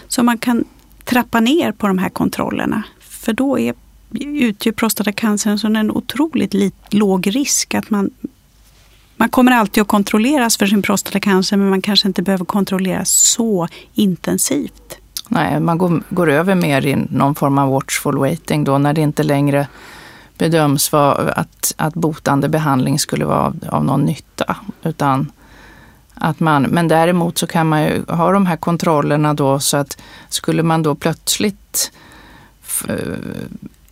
så 0.08 0.24
man 0.24 0.38
kan 0.38 0.64
trappa 1.04 1.40
ner 1.40 1.72
på 1.72 1.88
de 1.88 1.98
här 1.98 2.10
kontrollerna. 2.10 2.84
För 3.00 3.34
då 3.34 3.60
är, 3.60 3.74
utgör 4.20 4.72
prostatacancern 4.72 5.76
en 5.76 5.92
otroligt 5.92 6.54
lit, 6.54 6.76
låg 6.90 7.36
risk 7.36 7.74
att 7.74 7.90
man 7.90 8.10
man 9.16 9.30
kommer 9.30 9.52
alltid 9.52 9.82
att 9.82 9.88
kontrolleras 9.88 10.58
för 10.58 10.66
sin 10.66 10.82
prostatacancer 10.82 11.58
men 11.58 11.70
man 11.70 11.82
kanske 11.82 12.08
inte 12.08 12.22
behöver 12.22 12.46
kontrolleras 12.46 13.10
så 13.10 13.68
intensivt. 13.94 14.98
Nej, 15.30 15.60
man 15.60 15.78
går, 15.78 16.04
går 16.10 16.30
över 16.30 16.56
mer 16.56 16.86
i 16.86 16.96
någon 17.10 17.36
form 17.36 17.58
av 17.58 17.70
watchful 17.70 18.18
waiting 18.18 18.64
då 18.64 18.78
när 18.78 18.94
det 18.94 19.02
inte 19.02 19.24
längre 19.24 19.68
bedöms 20.38 20.92
vara 20.92 21.32
att, 21.32 21.74
att 21.78 21.94
botande 21.94 22.50
behandling 22.50 23.00
skulle 23.00 23.26
vara 23.26 23.40
av, 23.40 23.56
av 23.70 23.86
någon 23.86 24.02
nytta. 24.02 24.56
Utan 24.84 25.32
att 26.14 26.40
man, 26.40 26.64
men 26.64 26.88
däremot 26.88 27.38
så 27.38 27.48
kan 27.48 27.70
man 27.70 27.84
ju 27.84 28.06
ha 28.08 28.32
de 28.32 28.46
här 28.46 28.58
kontrollerna 28.58 29.34
då 29.34 29.60
så 29.60 29.78
att 29.78 29.98
skulle 30.30 30.64
man 30.64 30.84
då 30.84 30.96
plötsligt 30.96 31.92
eh, 32.88 32.96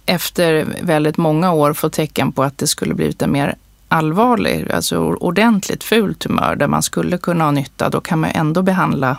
efter 0.06 0.66
väldigt 0.82 1.18
många 1.18 1.54
år 1.54 1.74
få 1.74 1.90
tecken 1.90 2.32
på 2.32 2.44
att 2.44 2.58
det 2.58 2.68
skulle 2.68 2.94
blivit 2.94 3.22
en 3.22 3.32
mer 3.32 3.56
allvarlig, 3.92 4.72
alltså 4.72 4.98
ordentligt 5.00 5.84
ful 5.84 6.16
tumör 6.16 6.56
där 6.56 6.68
man 6.68 6.84
skulle 6.84 7.18
kunna 7.18 7.44
ha 7.44 7.52
nytta, 7.52 7.90
då 7.90 8.02
kan 8.02 8.20
man 8.20 8.30
ändå 8.34 8.62
behandla 8.62 9.18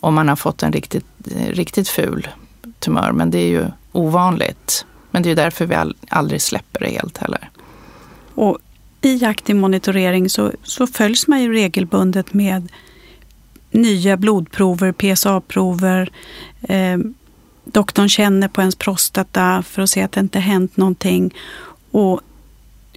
om 0.00 0.14
man 0.14 0.28
har 0.28 0.36
fått 0.36 0.62
en 0.62 0.72
riktigt, 0.72 1.06
riktigt 1.50 1.88
ful 1.88 2.28
tumör. 2.78 3.12
Men 3.12 3.30
det 3.30 3.38
är 3.38 3.48
ju 3.48 3.66
ovanligt. 3.92 4.86
Men 5.10 5.22
det 5.22 5.30
är 5.30 5.36
därför 5.36 5.66
vi 5.66 5.92
aldrig 6.08 6.42
släpper 6.42 6.80
det 6.80 6.90
helt 6.90 7.18
heller. 7.18 7.50
Och 8.34 8.58
i 9.02 9.24
aktiv 9.24 9.56
monitorering 9.56 10.30
så, 10.30 10.52
så 10.62 10.86
följs 10.86 11.28
man 11.28 11.42
ju 11.42 11.52
regelbundet 11.52 12.34
med 12.34 12.72
nya 13.70 14.16
blodprover, 14.16 14.92
PSA-prover. 14.92 16.10
Eh, 16.62 16.98
doktorn 17.64 18.08
känner 18.08 18.48
på 18.48 18.60
ens 18.60 18.76
prostata 18.76 19.62
för 19.62 19.82
att 19.82 19.90
se 19.90 20.02
att 20.02 20.12
det 20.12 20.20
inte 20.20 20.38
hänt 20.38 20.76
någonting. 20.76 21.34
Och 21.90 22.20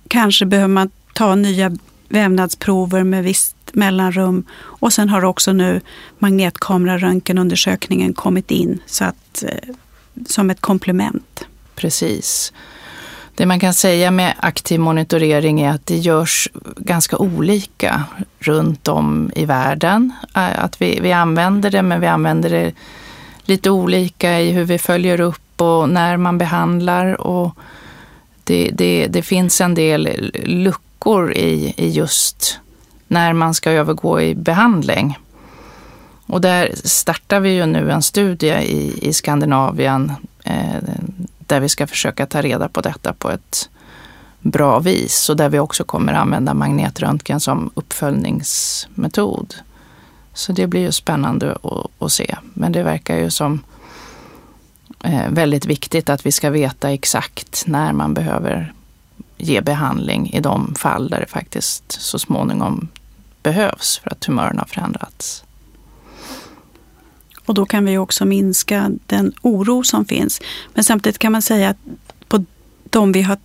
kanske 0.10 0.45
behöver 0.45 0.74
man 0.74 0.89
ta 1.13 1.36
nya 1.36 1.72
vävnadsprover 2.10 3.04
med 3.04 3.24
visst 3.24 3.56
mellanrum. 3.74 4.43
Och 4.60 4.93
sen 4.93 5.10
har 5.10 5.26
också 5.26 5.54
nu 5.54 5.82
magnetkameraröntgenundersökningen 6.19 8.13
kommit 8.13 8.52
in 8.52 8.80
så 8.86 9.06
att, 9.06 9.43
eh, 9.43 9.76
som 10.28 10.50
ett 10.50 10.62
komplement. 10.62 11.45
Precis. 11.76 12.54
Det 13.36 13.45
man 13.45 13.60
kan 13.60 13.74
säga 13.74 14.12
med 14.12 14.34
aktiv 14.39 14.80
monitorering 14.80 15.62
är 15.62 15.72
att 15.72 15.86
det 15.86 15.98
görs 15.98 16.50
ganska 16.78 17.17
olika 17.17 18.04
runt 18.39 18.88
om 18.88 19.32
i 19.36 19.45
världen. 19.45 20.13
Eh, 20.36 20.63
att 20.63 20.82
vi, 20.82 21.00
vi 21.00 21.12
använder 21.12 21.72
det, 21.72 21.82
men 21.82 22.02
vi 22.02 22.08
använder 22.08 22.50
det 22.50 22.74
lite 23.43 23.69
olika 23.69 24.39
i 24.39 24.52
hur 24.52 24.63
vi 24.63 24.78
följer 24.78 25.22
upp 25.22 25.62
och 25.62 25.89
när 25.89 26.17
man 26.17 26.38
behandlar. 26.38 27.22
Och 27.22 27.58
det, 28.49 28.69
det, 28.73 29.07
det 29.07 29.21
finns 29.21 29.62
en 29.62 29.73
del 29.73 30.31
luckor 30.43 31.33
i, 31.33 31.73
i 31.77 31.89
just 31.89 32.59
när 33.07 33.33
man 33.33 33.53
ska 33.53 33.71
övergå 33.71 34.21
i 34.21 34.35
behandling. 34.35 35.19
Och 36.25 36.41
där 36.41 36.71
startar 36.83 37.39
vi 37.39 37.49
ju 37.49 37.65
nu 37.65 37.91
en 37.91 38.01
studie 38.01 38.53
i, 38.53 39.07
i 39.07 39.13
Skandinavien 39.13 40.12
eh, 40.43 40.75
där 41.39 41.59
vi 41.59 41.69
ska 41.69 41.88
försöka 41.88 42.25
ta 42.25 42.41
reda 42.41 42.69
på 42.69 42.81
detta 42.81 43.13
på 43.13 43.29
ett 43.29 43.69
bra 44.39 44.79
vis 44.79 45.29
och 45.29 45.38
där 45.38 45.49
vi 45.49 45.59
också 45.59 45.83
kommer 45.83 46.13
använda 46.13 46.53
magnetröntgen 46.53 47.39
som 47.39 47.71
uppföljningsmetod. 47.73 49.55
Så 50.33 50.51
det 50.51 50.67
blir 50.67 50.81
ju 50.81 50.91
spännande 50.91 51.51
att, 51.51 51.85
att 51.99 52.12
se. 52.12 52.35
Men 52.53 52.71
det 52.71 52.83
verkar 52.83 53.17
ju 53.17 53.29
som 53.29 53.62
Eh, 55.03 55.29
väldigt 55.29 55.65
viktigt 55.65 56.09
att 56.09 56.25
vi 56.25 56.31
ska 56.31 56.49
veta 56.49 56.91
exakt 56.91 57.63
när 57.67 57.93
man 57.93 58.13
behöver 58.13 58.73
ge 59.38 59.62
behandling 59.62 60.33
i 60.33 60.39
de 60.39 60.75
fall 60.75 61.09
där 61.09 61.19
det 61.19 61.25
faktiskt 61.25 61.91
så 61.91 62.19
småningom 62.19 62.88
behövs 63.43 63.97
för 64.03 64.12
att 64.12 64.19
tumören 64.19 64.57
har 64.57 64.65
förändrats. 64.65 65.43
Och 67.45 67.53
då 67.53 67.65
kan 67.65 67.85
vi 67.85 67.97
också 67.97 68.25
minska 68.25 68.91
den 69.05 69.33
oro 69.41 69.83
som 69.83 70.05
finns. 70.05 70.41
Men 70.73 70.83
samtidigt 70.83 71.19
kan 71.19 71.31
man 71.31 71.41
säga 71.41 71.69
att 71.69 71.77
på 72.27 72.45
de 72.89 73.12
vi 73.12 73.21
har 73.21 73.38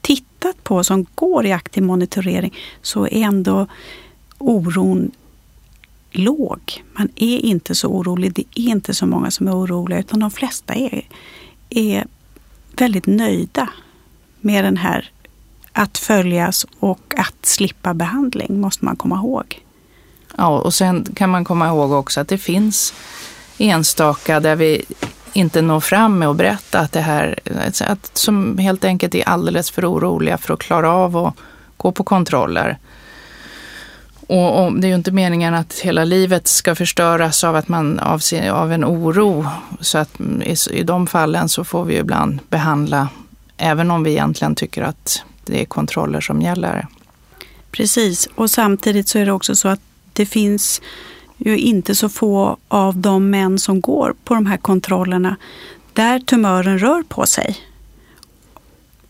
tittat 0.00 0.64
på 0.64 0.84
som 0.84 1.06
går 1.14 1.46
i 1.46 1.52
aktiv 1.52 1.82
monitorering 1.82 2.54
så 2.82 3.06
är 3.06 3.22
ändå 3.22 3.66
oron 4.38 5.10
låg. 6.16 6.84
Man 6.92 7.08
är 7.16 7.38
inte 7.38 7.74
så 7.74 7.88
orolig. 7.88 8.32
Det 8.34 8.44
är 8.54 8.68
inte 8.68 8.94
så 8.94 9.06
många 9.06 9.30
som 9.30 9.48
är 9.48 9.52
oroliga 9.52 9.98
utan 9.98 10.20
de 10.20 10.30
flesta 10.30 10.74
är, 10.74 11.08
är 11.70 12.06
väldigt 12.76 13.06
nöjda 13.06 13.68
med 14.40 14.64
den 14.64 14.76
här 14.76 15.10
att 15.72 15.98
följas 15.98 16.66
och 16.80 17.14
att 17.16 17.46
slippa 17.46 17.94
behandling 17.94 18.60
måste 18.60 18.84
man 18.84 18.96
komma 18.96 19.16
ihåg. 19.16 19.60
Ja, 20.36 20.60
och 20.60 20.74
sen 20.74 21.06
kan 21.14 21.30
man 21.30 21.44
komma 21.44 21.68
ihåg 21.68 21.92
också 21.92 22.20
att 22.20 22.28
det 22.28 22.38
finns 22.38 22.94
enstaka 23.58 24.40
där 24.40 24.56
vi 24.56 24.84
inte 25.32 25.62
når 25.62 25.80
fram 25.80 26.18
med 26.18 26.28
att 26.28 26.36
berätta 26.36 26.78
att 26.78 26.92
det 26.92 27.00
här, 27.00 27.38
att, 27.80 28.16
som 28.16 28.58
helt 28.58 28.84
enkelt 28.84 29.14
är 29.14 29.28
alldeles 29.28 29.70
för 29.70 29.92
oroliga 29.92 30.38
för 30.38 30.54
att 30.54 30.60
klara 30.60 30.92
av 30.92 31.16
att 31.16 31.34
gå 31.76 31.92
på 31.92 32.04
kontroller. 32.04 32.78
Och, 34.26 34.64
och, 34.64 34.80
det 34.80 34.86
är 34.86 34.88
ju 34.88 34.94
inte 34.94 35.12
meningen 35.12 35.54
att 35.54 35.74
hela 35.74 36.04
livet 36.04 36.48
ska 36.48 36.74
förstöras 36.74 37.44
av 37.44 37.56
att 37.56 37.68
man 37.68 37.98
av, 37.98 38.20
av 38.52 38.72
en 38.72 38.84
oro. 38.84 39.46
Så 39.80 39.98
att 39.98 40.20
i, 40.20 40.56
i 40.70 40.82
de 40.82 41.06
fallen 41.06 41.48
så 41.48 41.64
får 41.64 41.84
vi 41.84 41.98
ibland 41.98 42.40
behandla, 42.48 43.08
även 43.56 43.90
om 43.90 44.04
vi 44.04 44.10
egentligen 44.10 44.54
tycker 44.54 44.82
att 44.82 45.22
det 45.44 45.60
är 45.60 45.64
kontroller 45.64 46.20
som 46.20 46.42
gäller. 46.42 46.86
Precis, 47.70 48.28
och 48.34 48.50
samtidigt 48.50 49.08
så 49.08 49.18
är 49.18 49.26
det 49.26 49.32
också 49.32 49.54
så 49.54 49.68
att 49.68 49.80
det 50.12 50.26
finns 50.26 50.80
ju 51.36 51.58
inte 51.58 51.94
så 51.94 52.08
få 52.08 52.56
av 52.68 52.98
de 52.98 53.30
män 53.30 53.58
som 53.58 53.80
går 53.80 54.14
på 54.24 54.34
de 54.34 54.46
här 54.46 54.56
kontrollerna 54.56 55.36
där 55.92 56.18
tumören 56.18 56.78
rör 56.78 57.02
på 57.02 57.26
sig. 57.26 57.56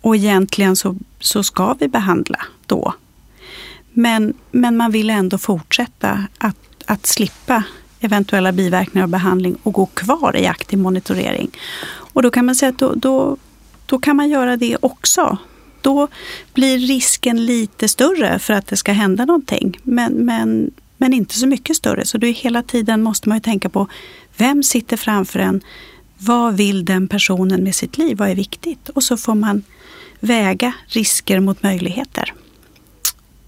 Och 0.01 0.17
egentligen 0.17 0.77
så, 0.77 0.97
så 1.21 1.43
ska 1.43 1.77
vi 1.81 1.89
behandla 1.89 2.39
då. 2.67 2.95
Men, 3.95 4.35
men 4.51 4.77
man 4.77 4.91
vill 4.91 5.11
ändå 5.11 5.39
fortsätta 5.39 6.27
att, 6.39 6.57
att 6.87 7.07
slippa 7.07 7.63
eventuella 8.01 8.53
biverkningar 8.53 9.05
av 9.05 9.11
behandling 9.11 9.57
och 9.63 9.73
gå 9.73 9.87
kvar 9.87 10.37
i 10.37 10.47
aktiv 10.47 10.79
monitorering. 10.79 11.51
Och 11.87 12.23
då 12.23 12.31
kan 12.31 12.47
man 12.47 12.55
säga 12.55 12.71
att 12.71 12.79
då, 12.79 12.95
då, 12.95 13.37
då 13.87 13.99
kan 13.99 14.17
man 14.17 14.29
göra 14.29 14.57
det 14.57 14.77
också 14.81 15.39
då 15.85 16.09
blir 16.55 16.79
risken 16.79 17.47
lite 17.47 17.89
större 17.89 18.39
för 18.39 18.55
att 18.55 18.67
det 18.67 18.77
ska 18.77 18.93
hända 18.93 19.25
någonting. 19.25 19.79
Men, 19.83 20.13
men, 20.13 20.71
men 20.99 21.13
inte 21.13 21.39
så 21.39 21.47
mycket 21.47 21.77
större. 21.77 22.05
Så 22.05 22.19
då 22.19 22.27
hela 22.27 22.63
tiden 22.63 23.03
måste 23.03 23.29
man 23.29 23.37
ju 23.39 23.43
tänka 23.43 23.69
på 23.69 23.89
vem 24.37 24.63
sitter 24.63 24.97
framför 24.97 25.39
en? 25.39 25.61
Vad 26.19 26.57
vill 26.57 26.85
den 26.85 27.09
personen 27.09 27.65
med 27.65 27.75
sitt 27.75 27.99
liv? 27.99 28.17
Vad 28.17 28.31
är 28.31 28.35
viktigt? 28.35 28.89
Och 28.89 29.03
så 29.03 29.17
får 29.17 29.35
man 29.35 29.63
väga 30.21 30.73
risker 30.87 31.41
mot 31.41 31.63
möjligheter. 31.63 32.33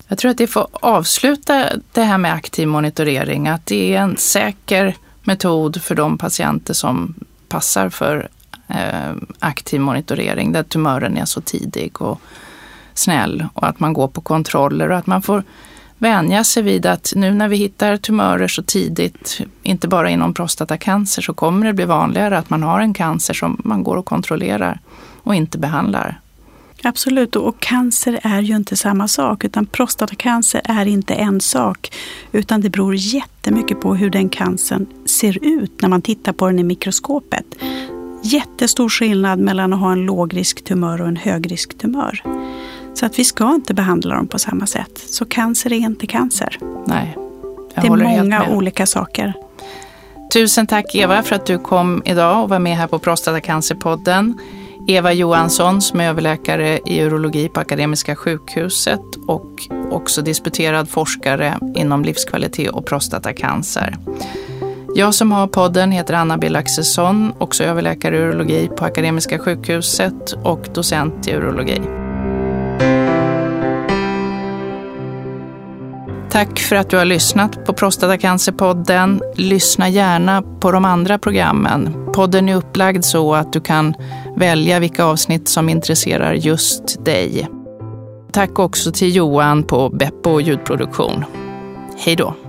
Jag 0.09 0.19
tror 0.19 0.31
att 0.31 0.39
det 0.39 0.47
får 0.47 0.67
avsluta 0.73 1.71
det 1.93 2.03
här 2.03 2.19
med 2.19 2.33
aktiv 2.33 2.69
monitorering, 2.69 3.49
att 3.49 3.67
det 3.67 3.95
är 3.95 4.01
en 4.01 4.17
säker 4.17 4.97
metod 5.23 5.83
för 5.83 5.95
de 5.95 6.19
patienter 6.19 6.75
som 6.75 7.15
passar 7.49 7.89
för 7.89 8.29
eh, 8.69 9.15
aktiv 9.39 9.81
monitorering 9.81 10.53
där 10.53 10.63
tumören 10.63 11.17
är 11.17 11.25
så 11.25 11.41
tidig 11.41 12.03
och 12.03 12.21
snäll 12.95 13.47
och 13.55 13.67
att 13.69 13.81
man 13.81 13.93
går 13.93 14.09
på 14.09 14.21
kontroller 14.21 14.91
och 14.91 14.99
att 14.99 15.07
man 15.07 15.23
får 15.23 15.43
vänja 15.99 16.45
sig 16.45 16.63
vid 16.63 16.87
att 16.87 17.13
nu 17.17 17.35
när 17.35 17.49
vi 17.49 17.57
hittar 17.57 17.97
tumörer 17.97 18.49
så 18.49 18.63
tidigt, 18.63 19.41
inte 19.63 19.89
bara 19.89 20.11
inom 20.11 20.35
prostatacancer, 20.35 21.23
så 21.23 21.35
kommer 21.35 21.67
det 21.67 21.73
bli 21.73 21.85
vanligare 21.85 22.39
att 22.39 22.51
man 22.51 22.63
har 22.63 22.81
en 22.81 22.95
cancer 22.95 23.35
som 23.35 23.61
man 23.65 23.83
går 23.83 23.97
och 23.97 24.07
kontrollerar 24.07 24.81
och 25.23 25.35
inte 25.35 25.59
behandlar. 25.59 26.21
Absolut, 26.83 27.37
och 27.37 27.61
cancer 27.61 28.21
är 28.23 28.41
ju 28.41 28.57
inte 28.57 28.77
samma 28.77 29.09
sak, 29.09 29.45
utan 29.45 29.67
prostatacancer 29.67 30.61
är 30.65 30.87
inte 30.87 31.15
en 31.15 31.41
sak, 31.41 31.93
utan 32.33 32.61
det 32.61 32.71
beror 32.71 32.95
jättemycket 32.95 33.81
på 33.81 33.95
hur 33.95 34.11
den 34.11 34.29
cancern 34.29 34.87
ser 35.07 35.45
ut 35.45 35.83
när 35.83 35.89
man 35.89 36.03
tittar 36.03 36.33
på 36.33 36.47
den 36.47 36.59
i 36.59 36.65
mikroskopet. 36.65 37.45
Jättestor 38.23 38.89
skillnad 38.89 39.39
mellan 39.39 39.73
att 39.73 39.81
ha 39.81 39.93
en 39.93 40.07
lågrisktumör 40.07 41.01
och 41.01 41.09
en 41.09 41.17
högrisktumör. 41.17 42.23
Så 42.95 43.07
att 43.07 43.19
vi 43.19 43.25
ska 43.25 43.55
inte 43.55 43.75
behandla 43.75 44.15
dem 44.15 44.27
på 44.27 44.39
samma 44.39 44.67
sätt. 44.67 44.99
Så 45.07 45.25
cancer 45.25 45.73
är 45.73 45.77
inte 45.77 46.07
cancer. 46.07 46.59
Nej, 46.87 47.17
jag 47.75 47.85
Det 47.85 48.05
är 48.05 48.19
många 48.19 48.49
olika 48.49 48.87
saker. 48.87 49.33
Tusen 50.33 50.67
tack 50.67 50.95
Eva 50.95 51.23
för 51.23 51.37
att 51.37 51.47
du 51.47 51.59
kom 51.59 52.03
idag 52.05 52.43
och 52.43 52.49
var 52.49 52.59
med 52.59 52.77
här 52.77 52.87
på 52.87 52.99
Prostatacancerpodden. 52.99 54.39
Eva 54.89 55.13
Johansson 55.13 55.81
som 55.81 56.01
är 56.01 56.09
överläkare 56.09 56.79
i 56.87 57.03
urologi 57.03 57.49
på 57.49 57.61
Akademiska 57.61 58.17
sjukhuset 58.17 59.01
och 59.27 59.69
också 59.91 60.23
disputerad 60.23 60.89
forskare 60.89 61.59
inom 61.75 62.05
livskvalitet 62.05 62.71
och 62.71 62.87
prostatacancer. 62.87 63.97
Jag 64.95 65.15
som 65.15 65.33
har 65.33 65.47
podden 65.47 65.93
heter 65.93 66.15
Anna 66.15 66.39
Bill 66.39 66.57
Axelsson, 66.57 67.33
också 67.39 67.65
överläkare 67.65 68.17
i 68.17 68.21
urologi 68.21 68.69
på 68.77 68.85
Akademiska 68.85 69.39
sjukhuset 69.39 70.33
och 70.33 70.69
docent 70.75 71.29
i 71.29 71.33
urologi. 71.33 71.81
Tack 76.31 76.59
för 76.59 76.77
att 76.77 76.91
du 76.91 76.97
har 76.97 77.05
lyssnat 77.05 77.65
på 77.67 77.73
Prostatacancerpodden. 77.73 79.23
Lyssna 79.35 79.89
gärna 79.89 80.43
på 80.43 80.71
de 80.71 80.85
andra 80.85 81.19
programmen. 81.19 82.13
Podden 82.15 82.49
är 82.49 82.57
upplagd 82.57 83.05
så 83.05 83.35
att 83.35 83.53
du 83.53 83.61
kan 83.61 83.95
välja 84.37 84.79
vilka 84.79 85.05
avsnitt 85.05 85.49
som 85.49 85.69
intresserar 85.69 86.35
just 86.35 87.05
dig. 87.05 87.49
Tack 88.33 88.59
också 88.59 88.93
till 88.93 89.17
Johan 89.17 89.63
på 89.63 89.89
Beppo 89.89 90.41
ljudproduktion. 90.41 91.25
Hej 91.99 92.17
då! 92.17 92.46